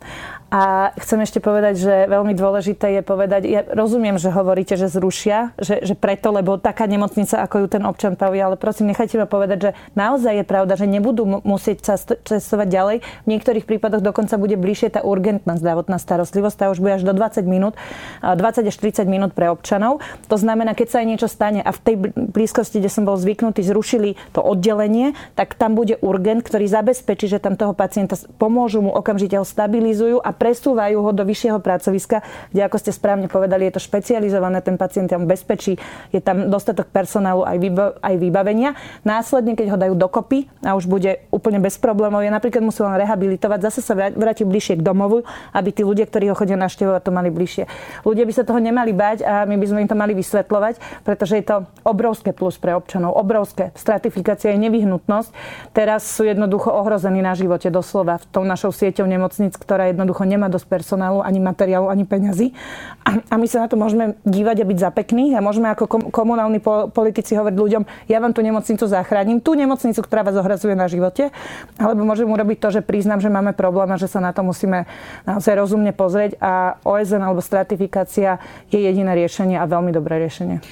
[0.46, 5.58] A chcem ešte povedať, že veľmi dôležité je povedať, ja rozumiem, že hovoríte, že zrušia,
[5.58, 9.26] že, že preto, lebo taká nemocnica, ako ju ten občan povie, ale prosím, nechajte ma
[9.26, 12.96] povedať, že naozaj je pravda, že nebudú musieť cestovať ďalej.
[13.24, 17.16] V niektorých prípadoch dokonca bude bližšie tá urgentná zdravotná starostlivosť, tá už bude až do
[17.16, 17.74] 20 minút,
[18.20, 20.04] 20 až 30 minút pre občanov.
[20.28, 23.64] To znamená, keď sa aj niečo stane a v tej blízkosti, kde som bol zvyknutý,
[23.64, 28.92] zrušili to oddelenie, tak tam bude urgent, ktorý zabezpečí, že tam toho pacienta pomôžu mu,
[28.92, 32.20] okamžite ho stabilizujú a presúvajú ho do vyššieho pracoviska,
[32.52, 35.80] kde, ako ste správne povedali, je to špecializované, ten pacient tam bezpečí,
[36.12, 37.56] je tam dostatok personálu aj,
[38.04, 38.76] aj vybavenia.
[39.06, 42.26] Následne, keď ho dajú dokopy a už bude úplne bez problémov.
[42.26, 45.22] Ja napríklad musím len rehabilitovať, zase sa vráti bližšie k domovu,
[45.54, 47.70] aby tí ľudia, ktorí ho chodia naštevovať, to mali bližšie.
[48.02, 51.38] Ľudia by sa toho nemali bať a my by sme im to mali vysvetľovať, pretože
[51.38, 53.70] je to obrovské plus pre občanov, obrovské.
[53.78, 55.30] Stratifikácia je nevyhnutnosť.
[55.76, 60.50] Teraz sú jednoducho ohrození na živote doslova v tom našou sieťou nemocnic, ktorá jednoducho nemá
[60.50, 62.56] dosť personálu, ani materiálu, ani peňazí.
[63.04, 66.10] A, a my sa na to môžeme dívať a byť za pekných a môžeme ako
[66.10, 66.58] komunálni
[66.90, 70.88] politici hovoriť ľuďom, ja vám tú nemocnicu zachránim, tú nemocnicu nemocnicu, ktorá vás ohrazuje na
[70.88, 71.28] živote,
[71.76, 74.88] alebo môžem urobiť to, že priznám, že máme problém a že sa na to musíme
[75.28, 78.40] naozaj rozumne pozrieť a OSN alebo stratifikácia
[78.72, 80.64] je jediné riešenie a veľmi dobré riešenie.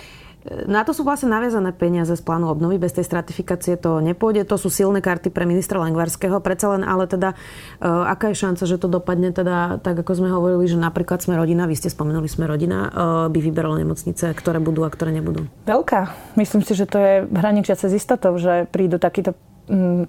[0.44, 2.76] Na to sú vlastne naviazané peniaze z plánu obnovy.
[2.76, 4.44] Bez tej stratifikácie to nepôjde.
[4.44, 6.36] To sú silné karty pre ministra Lengvarského.
[6.44, 7.32] Predsa len, ale teda,
[7.80, 11.40] uh, aká je šanca, že to dopadne teda tak, ako sme hovorili, že napríklad sme
[11.40, 12.92] rodina, vy ste spomenuli sme rodina, uh,
[13.32, 15.48] by vyberala nemocnice, ktoré budú a ktoré nebudú?
[15.64, 16.12] Veľká.
[16.36, 19.32] Myslím si, že to je hraničiace z istotou, že prídu takíto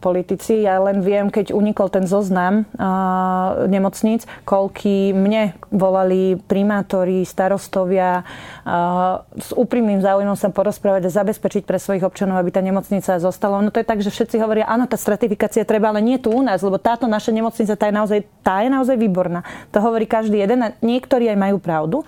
[0.03, 0.67] politici.
[0.67, 9.23] Ja len viem, keď unikol ten zoznam uh, nemocníc, koľky mne volali primátori, starostovia uh,
[9.39, 13.63] s úprimným záujmom sa porozprávať a zabezpečiť pre svojich občanov, aby tá nemocnica zostala.
[13.63, 16.43] No to je tak, že všetci hovoria, áno, tá stratifikácia treba, ale nie tu u
[16.43, 19.47] nás, lebo táto naša nemocnica, tá je naozaj, tá je naozaj výborná.
[19.71, 22.03] To hovorí každý jeden a niektorí aj majú pravdu.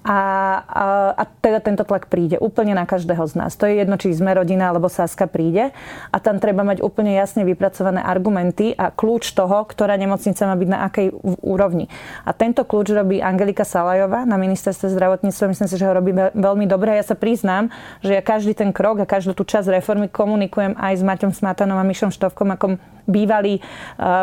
[0.00, 0.16] A,
[0.64, 3.52] a, a teda tento tlak príde úplne na každého z nás.
[3.60, 5.76] To je jedno, či sme rodina alebo Saska príde.
[6.08, 10.68] A tam treba mať úplne jasne vypracované argumenty a kľúč toho, ktorá nemocnica má byť
[10.72, 11.06] na akej
[11.44, 11.92] úrovni.
[12.24, 15.52] A tento kľúč robí Angelika Salajová na ministerstve zdravotníctva.
[15.52, 16.96] Myslím si, že ho robí veľmi dobre.
[16.96, 17.68] Ja sa priznám,
[18.00, 21.76] že ja každý ten krok a každú tú časť reformy komunikujem aj s Maťom Smatanom
[21.76, 23.58] a Mišom Štovkom ako bývalí,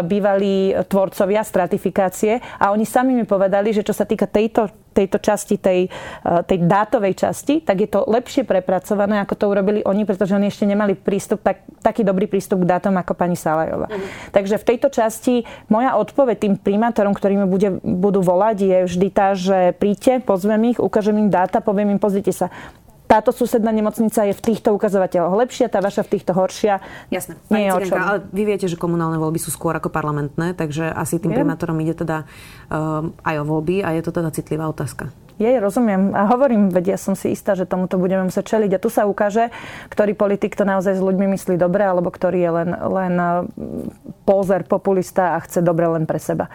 [0.07, 5.61] bývalí tvorcovia stratifikácie a oni sami mi povedali, že čo sa týka tejto, tejto časti,
[5.61, 5.93] tej,
[6.49, 10.65] tej dátovej časti, tak je to lepšie prepracované, ako to urobili oni, pretože oni ešte
[10.65, 13.85] nemali prístup, tak, taký dobrý prístup k dátom ako pani Salajová.
[13.93, 14.33] Mhm.
[14.33, 19.07] Takže v tejto časti moja odpoveď tým primátorom, ktorí mi bude, budú volať, je vždy
[19.13, 22.49] tá, že príďte, pozvem ich, ukážem im dáta, poviem im, pozrite sa,
[23.07, 26.83] táto susedná nemocnica je v týchto ukazovateľoch lepšia, tá vaša v týchto horšia.
[27.07, 27.39] Jasné.
[27.47, 27.95] Nie je o čom.
[27.97, 31.47] Ale vy viete, že komunálne voľby sú skôr ako parlamentné, takže asi tým Viem.
[31.47, 32.27] primátorom ide teda
[32.67, 35.09] um, aj o voľby a je to teda citlivá otázka.
[35.37, 36.17] Jej, rozumiem.
[36.17, 38.73] A hovorím, vedia, ja som si istá, že tomuto budeme musieť čeliť.
[38.73, 39.53] A tu sa ukáže,
[39.93, 43.13] ktorý politik to naozaj s ľuďmi myslí dobre, alebo ktorý je len, len
[44.25, 46.49] pózer, populista a chce dobre len pre seba.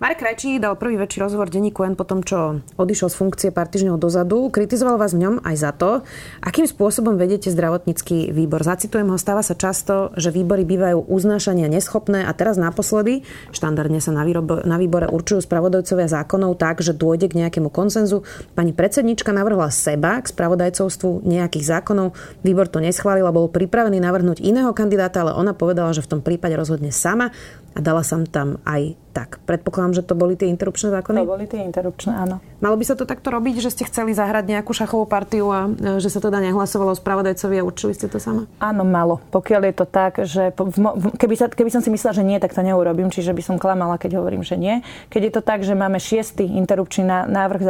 [0.00, 3.68] Marek Krajčí dal prvý väčší rozhovor denníku N po tom, čo odišiel z funkcie pár
[3.68, 4.48] týždňov dozadu.
[4.48, 6.00] Kritizoval vás v ňom aj za to,
[6.40, 8.64] akým spôsobom vedete zdravotnícky výbor.
[8.64, 14.16] Zacitujem ho, stáva sa často, že výbory bývajú uznášania neschopné a teraz naposledy štandardne sa
[14.16, 18.24] na, výrobo, na výbore určujú spravodajcovia zákonov tak, že dôjde k nejakému konsenzu.
[18.56, 22.16] Pani predsednička navrhla seba k spravodajcovstvu nejakých zákonov.
[22.40, 26.20] Výbor to neschválil a bol pripravený navrhnúť iného kandidáta, ale ona povedala, že v tom
[26.24, 27.36] prípade rozhodne sama
[27.76, 29.42] a dala som tam aj tak.
[29.42, 31.26] Predpokladám, že to boli tie interrupčné zákony?
[31.26, 32.38] To boli tie interrupčné, áno.
[32.62, 35.98] Malo by sa to takto robiť, že ste chceli zahrať nejakú šachovú partiu a e,
[35.98, 38.46] že sa teda nehlasovalo spravodajcovi a určili ste to sama?
[38.62, 39.18] Áno, malo.
[39.34, 40.54] Pokiaľ je to tak, že
[41.18, 43.98] keby, sa, keby som si myslela, že nie, tak to neurobím, čiže by som klamala,
[43.98, 44.86] keď hovorím, že nie.
[45.10, 47.62] Keď je to tak, že máme šiestý interrupčný návrh,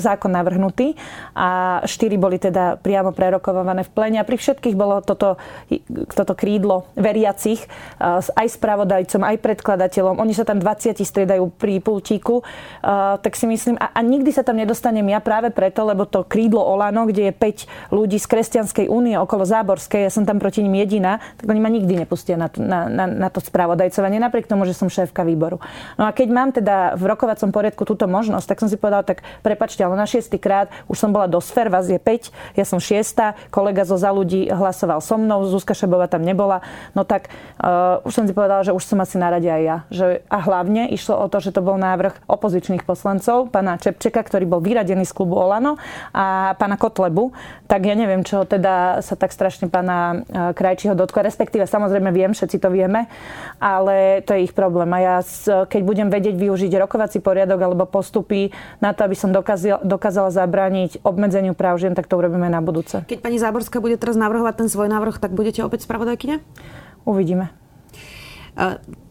[0.00, 0.96] zákon navrhnutý
[1.36, 5.36] a štyri boli teda priamo prerokované v plene a pri všetkých bolo toto,
[6.16, 7.68] toto krídlo veriacich e,
[8.24, 10.16] aj spravodajcom, aj predkladateľom.
[10.16, 12.40] Oni sa tam 20 striedajú pri pultíku,
[13.20, 16.64] tak si myslím, a, a nikdy sa tam nedostanem ja práve preto, lebo to krídlo
[16.64, 20.74] Olano, kde je 5 ľudí z Kresťanskej únie okolo Záborskej, ja som tam proti nim
[20.78, 24.72] jediná, tak oni ma nikdy nepustia na, na, na, na to spravodajcovanie, napriek tomu, že
[24.72, 25.60] som šéfka výboru.
[26.00, 29.26] No a keď mám teda v rokovacom poriadku túto možnosť, tak som si povedal, tak
[29.42, 32.78] prepačte, ale na šiestý krát už som bola do sfér, vás je 5, ja som
[32.78, 36.62] šiesta, kolega zo za ľudí hlasoval so mnou, Zuzka Šebová tam nebola,
[36.94, 37.28] no tak
[37.60, 39.76] uh, už som si povedala, že už som asi na rade aj ja.
[39.90, 44.44] Že, a hlavne išlo o to, že to bol návrh opozičných poslancov, pána Čepčeka, ktorý
[44.44, 45.80] bol vyradený z klubu Olano
[46.12, 47.32] a pána Kotlebu.
[47.64, 51.24] Tak ja neviem, čo teda sa tak strašne pána e, Krajčího dotkla.
[51.24, 53.08] Respektíve samozrejme viem, všetci to vieme,
[53.56, 54.92] ale to je ich problém.
[54.92, 55.16] A ja,
[55.64, 58.52] keď budem vedieť využiť rokovací poriadok alebo postupy
[58.84, 63.00] na to, aby som dokázala, dokázala zabrániť obmedzeniu práv žien, tak to urobíme na budúce.
[63.08, 66.44] Keď pani Záborská bude teraz navrhovať ten svoj návrh, tak budete opäť spravodajkyne?
[67.08, 67.48] Uvidíme.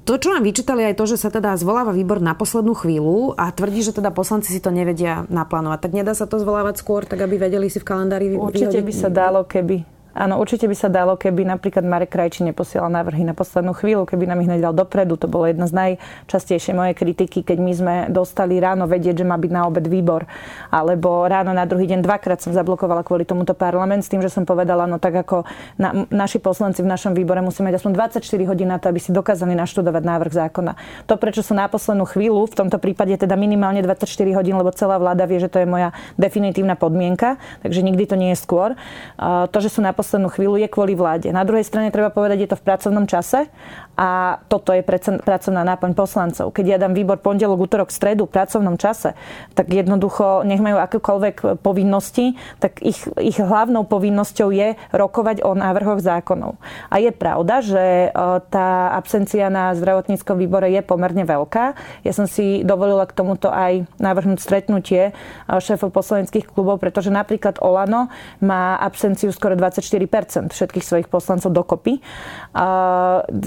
[0.10, 3.54] To, čo nám vyčítali, aj to, že sa teda zvoláva výbor na poslednú chvíľu a
[3.54, 5.86] tvrdí, že teda poslanci si to nevedia naplánovať.
[5.86, 9.14] Tak nedá sa to zvolávať skôr, tak aby vedeli si v kalendári Určite by sa
[9.14, 13.78] dalo, keby Áno, určite by sa dalo, keby napríklad Marek Krajčí neposielal návrhy na poslednú
[13.78, 15.22] chvíľu, keby nám ich nedal dopredu.
[15.22, 19.38] To bolo jedna z najčastejšie moje kritiky, keď my sme dostali ráno vedieť, že má
[19.38, 20.26] byť na obed výbor.
[20.74, 24.50] Alebo ráno na druhý deň dvakrát som zablokovala kvôli tomuto parlament s tým, že som
[24.50, 25.46] povedala, no tak ako
[25.78, 29.14] na, naši poslanci v našom výbore musí mať aspoň 24 hodín na to, aby si
[29.14, 30.74] dokázali naštudovať návrh zákona.
[31.06, 34.98] To, prečo sú na poslednú chvíľu, v tomto prípade teda minimálne 24 hodín, lebo celá
[34.98, 38.74] vláda vie, že to je moja definitívna podmienka, takže nikdy to nie je skôr.
[39.22, 41.30] To, že sú na poslednú chvíľu, je kvôli vláde.
[41.30, 43.46] Na druhej strane treba povedať, je to v pracovnom čase
[43.94, 44.82] a toto je
[45.22, 46.50] pracovná náplň poslancov.
[46.56, 49.12] Keď ja dám výbor pondelok, útorok, stredu v pracovnom čase,
[49.54, 56.00] tak jednoducho nech majú akékoľvek povinnosti, tak ich, ich hlavnou povinnosťou je rokovať o návrhoch
[56.00, 56.56] zákonov.
[56.88, 58.10] A je pravda, že e,
[58.50, 61.76] tá absencia na zdravotníckom výbore je pomerne veľká.
[62.08, 65.14] Ja som si dovolila k tomuto aj navrhnúť stretnutie e,
[65.60, 68.08] šéfov poslaneckých klubov, pretože napríklad Olano
[68.40, 72.02] má absenciu skoro 24% všetkých svojich poslancov dokopy.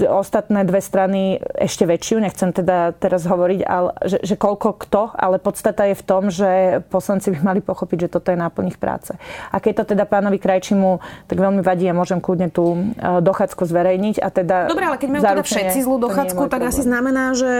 [0.09, 5.39] Ostatné dve strany ešte väčšiu, nechcem teda teraz hovoriť, ale, že, že koľko kto, ale
[5.39, 9.15] podstata je v tom, že poslanci by mali pochopiť, že toto je náplň ich práce.
[9.51, 12.79] A keď to teda pánovi Krajčimu tak veľmi vadí, ja môžem kľudne tú e,
[13.21, 14.57] dochádzku zverejniť a teda...
[14.67, 16.71] Dobre, ale keď majú teda všetci zlú dochádzku, tak problém.
[16.73, 17.51] asi znamená, že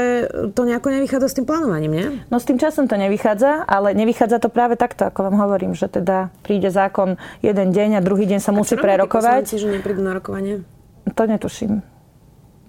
[0.51, 2.07] to nejako nevychádza s tým plánovaním, nie?
[2.27, 5.87] No s tým časom to nevychádza, ale nevychádza to práve takto, ako vám hovorím, že
[5.87, 7.15] teda príde zákon
[7.45, 9.43] jeden deň a druhý deň sa a musí prerokovať.
[9.45, 10.65] A že neprídu na rokovanie?
[11.13, 11.93] To netuším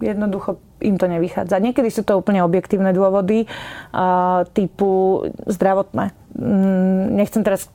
[0.02, 1.62] jednoducho im to nevychádza.
[1.62, 3.46] Niekedy sú to úplne objektívne dôvody
[4.52, 4.90] typu
[5.46, 6.12] zdravotné.
[6.34, 7.70] Mm, nechcem teraz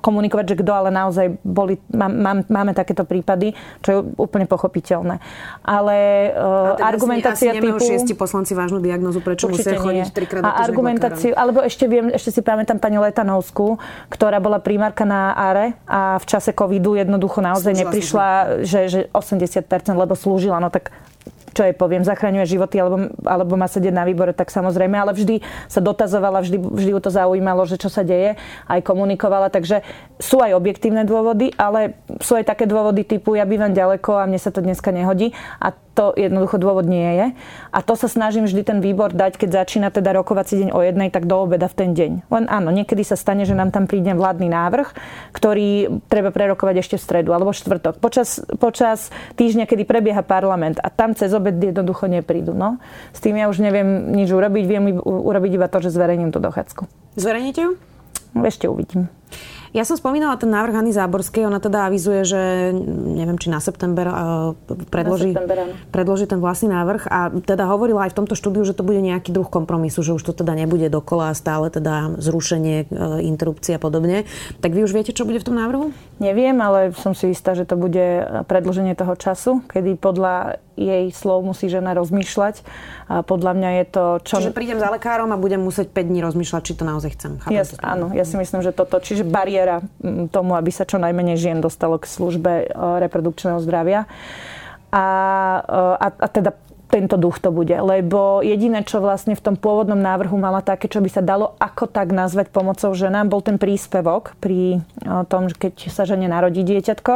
[0.00, 3.52] komunikovať, že kto, ale naozaj boli, má, má, máme takéto prípady,
[3.84, 5.20] čo je úplne pochopiteľné.
[5.62, 5.96] Ale
[6.32, 7.84] uh, argumentácia asi, asi typu...
[7.84, 12.40] šiesti poslanci vážnu diagnozu, prečo musia chodiť trikrát A argumentáciu, alebo ešte viem, ešte si
[12.40, 13.76] pamätám pani Letanovskú,
[14.08, 18.28] ktorá bola primárka na ARE a v čase covidu jednoducho naozaj slúžila neprišla,
[18.64, 20.90] že, že 80%, lebo slúžila, no tak
[21.50, 25.42] čo jej poviem, zachraňuje životy alebo, alebo má sedieť na výbore, tak samozrejme, ale vždy
[25.66, 28.38] sa dotazovala, vždy, vždy ju to zaujímalo, že čo sa deje,
[28.70, 29.82] aj komunikovala, takže
[30.22, 34.38] sú aj objektívne dôvody, ale sú aj také dôvody typu ja bývam ďaleko a mne
[34.38, 37.26] sa to dneska nehodí a to jednoducho dôvod nie je.
[37.74, 41.10] A to sa snažím vždy ten výbor dať, keď začína teda rokovací deň o jednej,
[41.10, 42.30] tak do obeda v ten deň.
[42.30, 44.88] Len áno, niekedy sa stane, že nám tam príde vládny návrh,
[45.34, 47.98] ktorý treba prerokovať ešte v stredu alebo štvrtok.
[47.98, 52.52] Počas, počas týždňa, kedy prebieha parlament a tam cez obed jednoducho neprídu.
[52.52, 52.76] No.
[53.16, 56.84] S tým ja už neviem nič urobiť, viem urobiť iba to, že zverejním tú dochádzku.
[57.16, 57.70] Zverejníte ju?
[58.44, 59.08] Ešte uvidím.
[59.70, 61.46] Ja som spomínala ten návrh Hany Záborskej.
[61.46, 64.14] Ona teda avizuje, že neviem, či na september uh,
[64.90, 65.58] predloží, na september,
[65.94, 67.06] predloží ten vlastný návrh.
[67.06, 70.26] A teda hovorila aj v tomto štúdiu, že to bude nejaký druh kompromisu, že už
[70.26, 74.26] to teda nebude dokola stále teda zrušenie, uh, interrupcie a podobne.
[74.58, 75.94] Tak vy už viete, čo bude v tom návrhu?
[76.18, 81.44] Neviem, ale som si istá, že to bude predloženie toho času, kedy podľa jej slov
[81.44, 82.64] musí žena rozmýšľať.
[83.12, 84.04] A podľa mňa je to...
[84.24, 84.34] Čo...
[84.40, 87.32] Čiže prídem za lekárom a budem musieť 5 dní rozmýšľať, či to naozaj chcem.
[87.52, 89.84] ja, áno, ja si myslím, že toto, čiže bariéra
[90.32, 92.64] tomu, aby sa čo najmenej žien dostalo k službe e,
[93.04, 94.08] reprodukčného zdravia.
[94.90, 95.04] A,
[95.68, 96.56] e, a, a teda
[96.90, 97.72] tento duch to bude.
[97.72, 101.86] Lebo jediné, čo vlastne v tom pôvodnom návrhu mala také, čo by sa dalo ako
[101.86, 104.82] tak nazvať pomocou ženám, bol ten príspevok pri
[105.30, 107.12] tom, keď sa žene narodí dieťatko.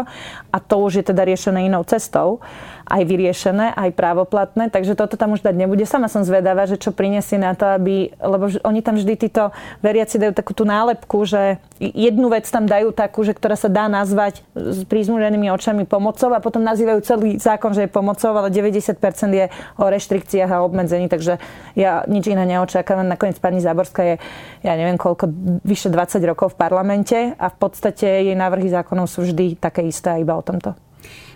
[0.55, 2.39] A to už je teda riešené inou cestou
[2.85, 5.89] aj vyriešené, aj právoplatné, takže toto tam už dať nebude.
[5.89, 10.21] Sama som zvedavá, že čo prinesie na to, aby, lebo oni tam vždy títo veriaci
[10.21, 14.45] dajú takú tú nálepku, že jednu vec tam dajú takú, že ktorá sa dá nazvať
[14.53, 19.01] s prízmuženými očami pomocou a potom nazývajú celý zákon, že je pomocou, ale 90%
[19.33, 19.47] je
[19.81, 21.41] o reštrikciách a obmedzení, takže
[21.75, 23.09] ja nič iné neočakávam.
[23.09, 24.15] Nakoniec pani Záborská je,
[24.61, 25.33] ja neviem koľko,
[25.65, 30.21] vyše 20 rokov v parlamente a v podstate jej návrhy zákonov sú vždy také isté
[30.21, 30.84] iba o tomto.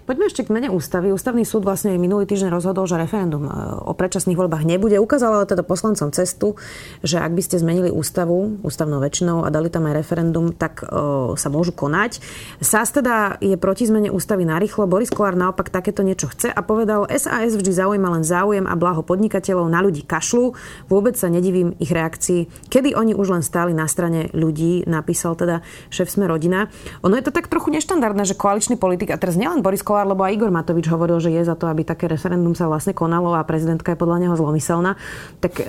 [0.09, 1.13] Poďme ešte k mene ústavy.
[1.13, 3.53] Ústavný súd vlastne minulý týždeň rozhodol, že referendum e,
[3.85, 4.97] o predčasných voľbách nebude.
[4.97, 6.57] Ukázal ale teda poslancom cestu,
[7.05, 11.37] že ak by ste zmenili ústavu ústavnou väčšinou a dali tam aj referendum, tak o,
[11.37, 12.25] e, sa môžu konať.
[12.65, 14.89] SAS teda je proti zmene ústavy narýchlo.
[14.89, 19.05] Boris Kolár naopak takéto niečo chce a povedal, SAS vždy zaujíma len záujem a blaho
[19.05, 20.57] podnikateľov, na ľudí kašľú.
[20.89, 22.73] Vôbec sa nedivím ich reakcii.
[22.73, 25.61] Kedy oni už len stáli na strane ľudí, napísal teda
[25.93, 26.73] šéf Sme rodina.
[27.05, 30.15] Ono je to tak trochu neštandardné, že koaličný politik, a teraz nielen Boris Kolár, Kolár,
[30.15, 33.35] lebo aj Igor Matovič hovoril, že je za to, aby také referendum sa vlastne konalo
[33.35, 34.95] a prezidentka je podľa neho zlomyselná.
[35.43, 35.65] Tak e,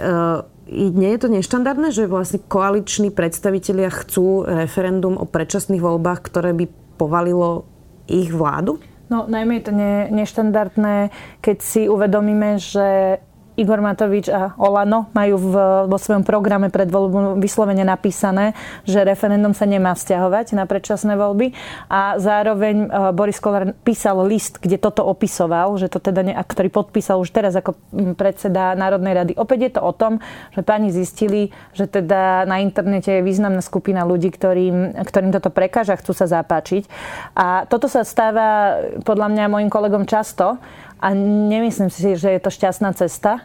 [0.69, 6.69] nie je to neštandardné, že vlastne koaliční predstavitelia chcú referendum o predčasných voľbách, ktoré by
[7.01, 7.65] povalilo
[8.05, 8.77] ich vládu?
[9.09, 11.09] No, najmä je to ne, neštandardné,
[11.41, 13.17] keď si uvedomíme, že
[13.59, 15.53] Igor Matovič a Olano majú v,
[15.91, 18.55] vo svojom programe pred voľbou vyslovene napísané,
[18.87, 21.51] že referendum sa nemá vzťahovať na predčasné voľby
[21.91, 26.71] a zároveň e, Boris Kolár písal list, kde toto opisoval, že to teda ne, ktorý
[26.71, 27.75] podpísal už teraz ako
[28.15, 29.33] predseda Národnej rady.
[29.35, 30.23] Opäť je to o tom,
[30.55, 35.99] že pani zistili, že teda na internete je významná skupina ľudí, ktorým, ktorým toto prekáža,
[35.99, 36.87] chcú sa zapáčiť.
[37.35, 40.61] A toto sa stáva podľa mňa mojim kolegom často
[40.99, 41.13] a
[41.49, 43.41] nemyslím si, že je to šťastná cesta.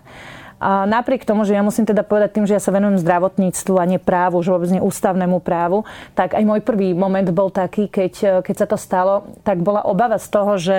[0.63, 3.89] A napriek tomu, že ja musím teda povedať tým, že ja sa venujem zdravotníctvu a
[3.89, 8.45] nie právu, že vôbec nie ústavnému právu, tak aj môj prvý moment bol taký, keď,
[8.47, 10.77] keď sa to stalo, tak bola obava z toho, že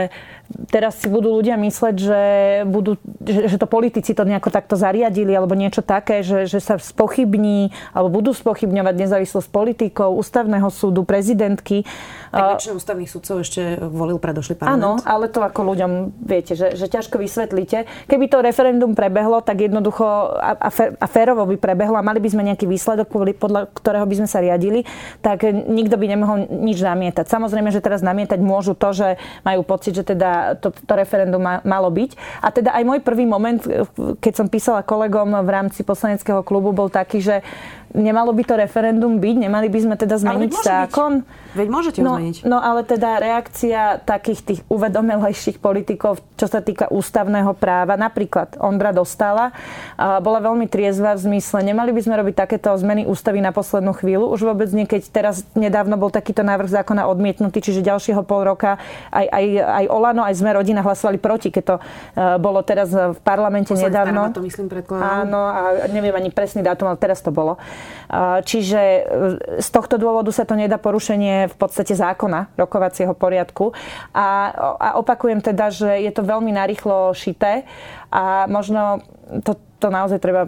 [0.70, 2.24] teraz si budú ľudia mysleť, že,
[2.70, 6.78] budú, že, že to politici to nejako takto zariadili alebo niečo také, že, že sa
[6.78, 11.84] spochybní alebo budú spochybňovať nezávislosť politikov, ústavného súdu, prezidentky.
[12.30, 14.82] Tak väčšina ústavných súdcov ešte volil predošli parlament.
[14.82, 17.90] Áno, ale to ako ľuďom viete, že, že ťažko vysvetlíte.
[18.06, 20.06] Keby to referendum prebehlo, tak jednoducho
[20.38, 24.28] a, a, férovo by prebehlo a mali by sme nejaký výsledok, podľa ktorého by sme
[24.30, 24.86] sa riadili,
[25.20, 27.26] tak nikto by nemohol nič namietať.
[27.28, 31.60] Samozrejme, že teraz namietať môžu to, že majú pocit, že teda to, to referendum ma,
[31.66, 32.12] malo byť.
[32.42, 33.60] A teda aj môj prvý moment,
[34.22, 37.42] keď som písala kolegom v rámci poslaneckého klubu, bol taký, že
[37.96, 41.24] nemalo by to referendum byť, nemali by sme teda zmeniť zákon.
[41.24, 41.44] Byť.
[41.56, 42.36] Veď môžete no, zmeniť.
[42.44, 48.92] No ale teda reakcia takých tých uvedomelejších politikov, čo sa týka ústavného práva, napríklad Ondra
[48.92, 49.56] Dostala,
[49.96, 54.28] bola veľmi triezva v zmysle, nemali by sme robiť takéto zmeny ústavy na poslednú chvíľu.
[54.36, 58.76] Už vôbec nie, keď teraz nedávno bol takýto návrh zákona odmietnutý, čiže ďalšieho pol roka
[59.16, 61.82] aj, aj, aj Olano, aj sme rodina hlasovali proti, keď to e,
[62.44, 64.20] bolo teraz v parlamente Posledný nedávno.
[64.36, 64.68] to myslím
[65.00, 67.56] Áno, a neviem ani presný dátum, ale teraz to bolo.
[68.46, 69.02] Čiže e,
[69.62, 73.74] z tohto dôvodu sa to nedá porušenie v podstate zákona rokovacieho poriadku.
[74.14, 77.66] A, a opakujem teda, že je to veľmi narýchlo šité
[78.14, 79.02] a možno
[79.44, 80.48] to, to naozaj treba,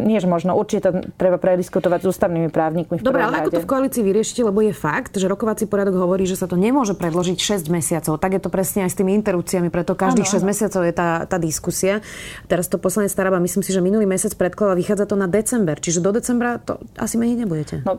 [0.00, 3.00] nie že možno, určite to treba prediskutovať s ústavnými právnikmi.
[3.00, 6.24] V Dobre, ale ako to v koalícii vyriešite, lebo je fakt, že rokovací poriadok hovorí,
[6.28, 8.16] že sa to nemôže predložiť 6 mesiacov.
[8.20, 11.24] Tak je to presne aj s tými interrupciami, preto každých ano, 6 mesiacov je tá,
[11.28, 12.04] tá diskusia.
[12.48, 15.98] Teraz to poslanec Staraba, myslím si, že minulý mesiac predkladal, vychádza to na december, čiže
[16.00, 17.74] do decembra to asi meniť nebudete.
[17.82, 17.98] No,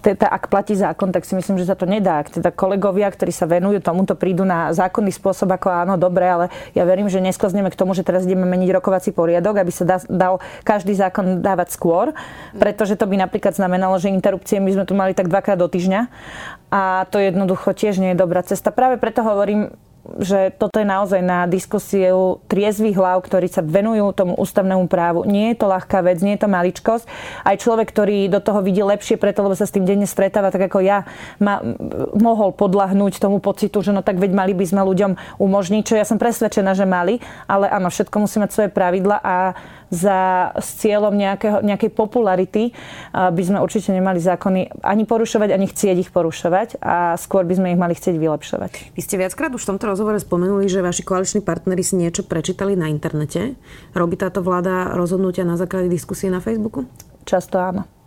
[0.00, 2.24] teda, ak platí zákon, tak si myslím, že sa to nedá.
[2.24, 6.46] Ak teda kolegovia, ktorí sa venujú tomuto, prídu na zákonný spôsob, ako áno, dobre, ale
[6.72, 10.40] ja verím, že nesklzneme k tomu, že teraz ideme meniť rokovací poriadok, aby sa dal
[10.64, 12.16] každý zákon dávať skôr,
[12.56, 16.08] pretože to by napríklad znamenalo, že interrupcie my sme tu mali tak dvakrát do týždňa
[16.72, 18.72] a to jednoducho tiež nie je dobrá cesta.
[18.72, 19.72] Práve preto hovorím,
[20.16, 25.28] že toto je naozaj na diskusiu triezvých hlav, ktorí sa venujú tomu ústavnému právu.
[25.28, 27.04] Nie je to ľahká vec, nie je to maličkosť.
[27.44, 30.72] Aj človek, ktorý do toho vidí lepšie preto, lebo sa s tým denne stretáva, tak
[30.72, 31.04] ako ja,
[31.36, 31.60] ma,
[32.16, 36.08] mohol podľahnúť tomu pocitu, že no tak veď mali by sme ľuďom umožniť, čo ja
[36.08, 39.52] som presvedčená, že mali, ale áno, všetko musí mať svoje pravidla a
[39.88, 42.76] za, s cieľom nejakého, nejakej popularity
[43.12, 47.72] by sme určite nemali zákony ani porušovať, ani chcieť ich porušovať a skôr by sme
[47.74, 48.72] ich mali chcieť vylepšovať.
[48.94, 52.76] Vy ste viackrát už v tomto rozhovore spomenuli, že vaši koaliční partnery si niečo prečítali
[52.76, 53.56] na internete.
[53.96, 56.84] Robí táto vláda rozhodnutia na základe diskusie na Facebooku?
[57.24, 57.97] Často áno.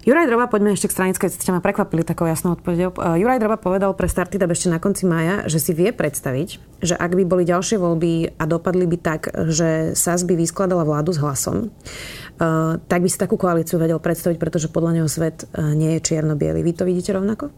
[0.00, 2.96] Juraj Droba, poďme ešte k stranickej, ste ma prekvapili takou jasnou odpovedou.
[2.96, 6.96] Uh, Juraj Droba povedal pre Startida ešte na konci mája, že si vie predstaviť, že
[6.96, 11.20] ak by boli ďalšie voľby a dopadli by tak, že SAS by vyskladala vládu s
[11.20, 16.00] hlasom, uh, tak by si takú koalíciu vedel predstaviť, pretože podľa neho svet uh, nie
[16.00, 16.64] je čierno-biely.
[16.64, 17.52] Vy to vidíte rovnako?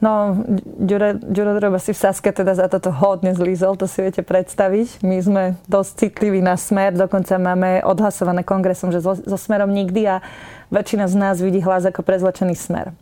[0.00, 0.32] No,
[0.80, 5.04] Ďuro Droba si v Saske teda za toto hodne zlízol, to si viete predstaviť.
[5.04, 10.08] My sme dosť citliví na smer, dokonca máme odhlasované kongresom, že so, so smerom nikdy
[10.08, 10.24] a
[10.70, 12.94] väčšina z nás vidí hlas ako prezlečený smer.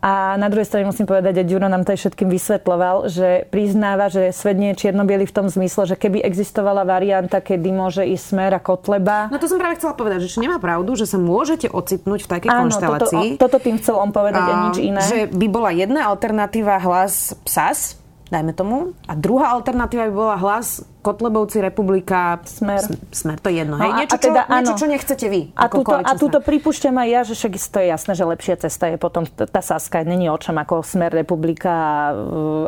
[0.00, 4.08] A na druhej strane musím povedať, že Ďuro nám to aj všetkým vysvetloval, že priznáva,
[4.08, 8.24] že svet nie je čierno v tom zmysle, že keby existovala varianta, kedy môže ísť
[8.32, 9.28] smer a kotleba.
[9.28, 12.28] No to som práve chcela povedať, že či nemá pravdu, že sa môžete ocitnúť v
[12.32, 13.36] takej Áno, konštelácii.
[13.36, 15.04] Toto, toto tým chcel on povedať a, a nič iné.
[15.04, 17.99] Že by bola jedna alternatíva hlas PSAS,
[18.30, 18.94] dajme tomu.
[19.10, 22.80] A druhá alternatíva by bola hlas Kotlebovci, Republika, Smer.
[23.10, 23.74] Smer, to je jedno.
[23.74, 23.92] No hej?
[24.04, 25.40] Niečo, a teda, čo, niečo, čo nechcete vy.
[25.58, 28.86] A túto, a túto pripúšťam aj ja, že však to je jasné, že lepšia cesta
[28.86, 30.06] je potom tá Saska.
[30.06, 32.02] Není o čom ako Smer, Republika a,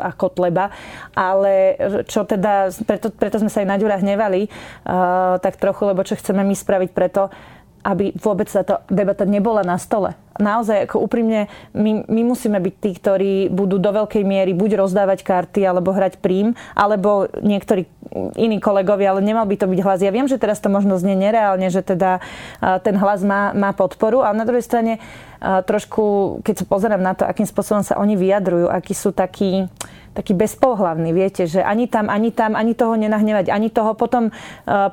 [0.03, 0.75] a Kotleba.
[1.15, 1.79] Ale
[2.11, 6.19] čo teda, preto, preto sme sa aj na Ďura hnevali, uh, tak trochu, lebo čo
[6.19, 7.31] chceme my spraviť preto,
[7.83, 10.15] aby vôbec táto debata nebola na stole.
[10.41, 15.21] Naozaj, ako úprimne, my, my musíme byť tí, ktorí budú do veľkej miery buď rozdávať
[15.21, 17.85] karty, alebo hrať prím, alebo niektorí
[18.37, 20.01] iní kolegovia, ale nemal by to byť hlas.
[20.05, 22.21] Ja viem, že teraz to možno znie nereálne, že teda
[22.85, 25.01] ten hlas má, má podporu, ale na druhej strane
[25.43, 29.67] trošku, keď sa pozerám na to, akým spôsobom sa oni vyjadrujú, akí sú takí
[30.13, 34.29] taký bezpohlavný, viete, že ani tam, ani tam, ani toho nenahnevať, ani toho potom,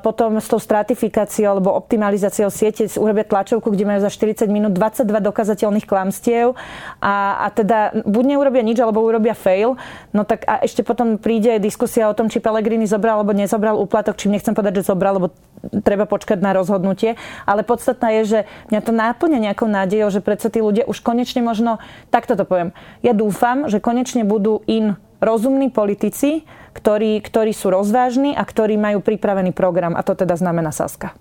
[0.00, 5.04] potom s tou stratifikáciou alebo optimalizáciou siete urobia tlačovku, kde majú za 40 minút 22
[5.20, 6.56] dokazateľných klamstiev
[7.04, 9.76] a, a teda buď neurobia nič, alebo urobia fail,
[10.16, 14.14] no tak a ešte potom príde diskusia o tom, či Pelegrini zobral alebo nezobral úplatok,
[14.14, 15.34] čím nechcem povedať, že zobral, lebo
[15.82, 18.38] treba počkať na rozhodnutie, ale podstatná je, že
[18.70, 22.70] mňa to náplňa nejakou nádejou, že predsa tí ľudia už konečne možno, takto to poviem,
[23.04, 29.04] ja dúfam, že konečne budú in rozumní politici, ktorí, ktorí sú rozvážni a ktorí majú
[29.04, 31.12] pripravený program a to teda znamená Saska.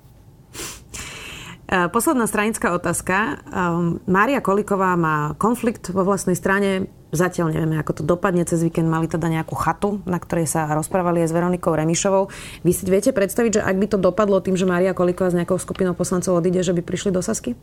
[1.70, 3.38] Posledná stranická otázka.
[3.46, 6.90] Ehm, Mária Koliková má konflikt vo vlastnej strane.
[7.10, 8.45] Zatiaľ nevieme, ako to dopadne.
[8.45, 12.30] Cez víkend mali teda nejakú chatu, na ktorej sa rozprávali aj s Veronikou Remišovou.
[12.62, 15.57] Vy si viete predstaviť, že ak by to dopadlo tým, že Mária Koliková s nejakou
[15.57, 17.57] skupinou poslancov odíde, že by prišli do Sasky?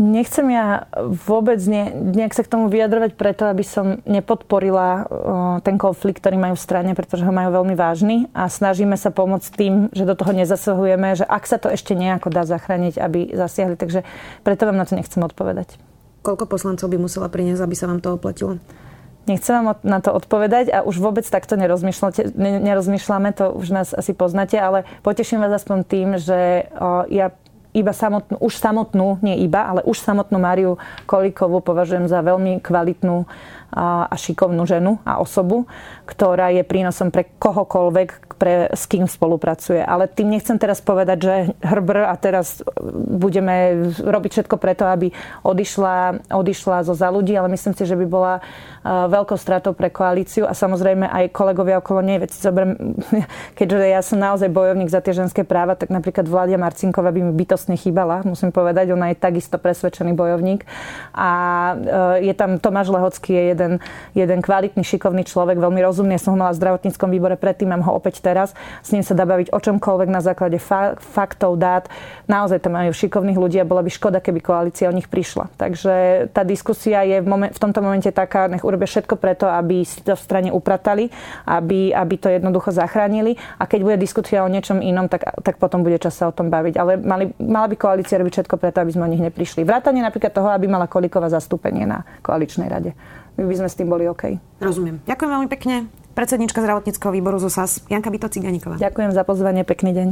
[0.00, 0.88] Nechcem ja
[1.28, 5.04] vôbec ne, nejak sa k tomu vyjadrovať preto, aby som nepodporila
[5.60, 9.50] ten konflikt, ktorý majú v strane, pretože ho majú veľmi vážny a snažíme sa pomôcť
[9.52, 13.76] tým, že do toho nezasahujeme, že ak sa to ešte nejako dá zachrániť, aby zasiahli.
[13.76, 14.08] Takže
[14.40, 15.76] preto vám na to nechcem odpovedať.
[16.20, 18.60] Koľko poslancov by musela priniesť, aby sa vám to oplatilo?
[19.28, 24.56] Nechcem vám na to odpovedať a už vôbec takto nerozmýšľame, to už nás asi poznáte,
[24.56, 26.66] ale poteším vás aspoň tým, že
[27.12, 27.30] ja
[27.70, 30.74] iba samotnú, už samotnú, nie iba, ale už samotnú Máriu
[31.06, 33.28] Kolíkovú považujem za veľmi kvalitnú
[33.70, 35.70] a šikovnú ženu a osobu,
[36.02, 39.84] ktorá je prínosom pre kohokoľvek, pre, s kým spolupracuje.
[39.84, 42.64] Ale tým nechcem teraz povedať, že hrbr a teraz
[43.12, 45.12] budeme robiť všetko preto, aby
[45.44, 48.40] odišla, odišla zo za ľudí, ale myslím si, že by bola
[48.84, 52.16] veľkou stratou pre koalíciu a samozrejme aj kolegovia okolo nej.
[52.16, 52.96] Veď zoberiem,
[53.58, 57.32] keďže ja som naozaj bojovník za tie ženské práva, tak napríklad Vládia Marcinková by mi
[57.36, 58.96] bytostne chýbala, musím povedať.
[58.96, 60.64] Ona je takisto presvedčený bojovník.
[61.12, 61.30] A
[62.20, 63.72] e, je tam Tomáš Lehocký, je jeden,
[64.16, 66.16] jeden kvalitný, šikovný človek, veľmi rozumný.
[66.16, 68.29] Ja som ho mala v zdravotníckom výbore predtým, mám ho opäť teraz.
[68.84, 71.90] S ním sa dá baviť o čomkoľvek na základe fa- faktov, dát.
[72.30, 75.50] Naozaj tam majú šikovných ľudí a bola by škoda, keby koalícia o nich prišla.
[75.58, 79.82] Takže tá diskusia je v, momen- v tomto momente taká, nech urobia všetko preto, aby
[79.82, 81.10] si to v strane upratali,
[81.46, 85.82] aby, aby to jednoducho zachránili a keď bude diskusia o niečom inom, tak, tak potom
[85.82, 86.74] bude čas sa o tom baviť.
[86.78, 89.66] Ale mali, mala by koalícia robiť všetko preto, aby sme o nich neprišli.
[89.66, 92.92] Vrátanie napríklad toho, aby mala Kolíková zastúpenie na koaličnej rade.
[93.38, 94.36] My by sme s tým boli OK.
[94.60, 95.00] Rozumiem.
[95.08, 95.99] Ďakujem veľmi pekne.
[96.20, 98.76] Predsednička zdravotníckého výboru zo SAS, Janka Vito Ciganíková.
[98.76, 100.08] Ďakujem za pozvanie, pekný deň.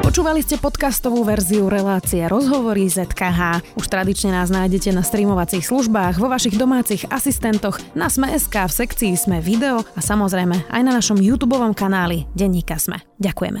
[0.00, 3.76] Počúvali ste podcastovú verziu relácie Rozhovory ZKH.
[3.76, 9.12] Už tradične nás nájdete na streamovacích službách, vo vašich domácich asistentoch, na Sme.sk, v sekcii
[9.12, 13.04] Sme video a samozrejme aj na našom YouTube kanáli Denníka Sme.
[13.20, 13.60] Ďakujeme.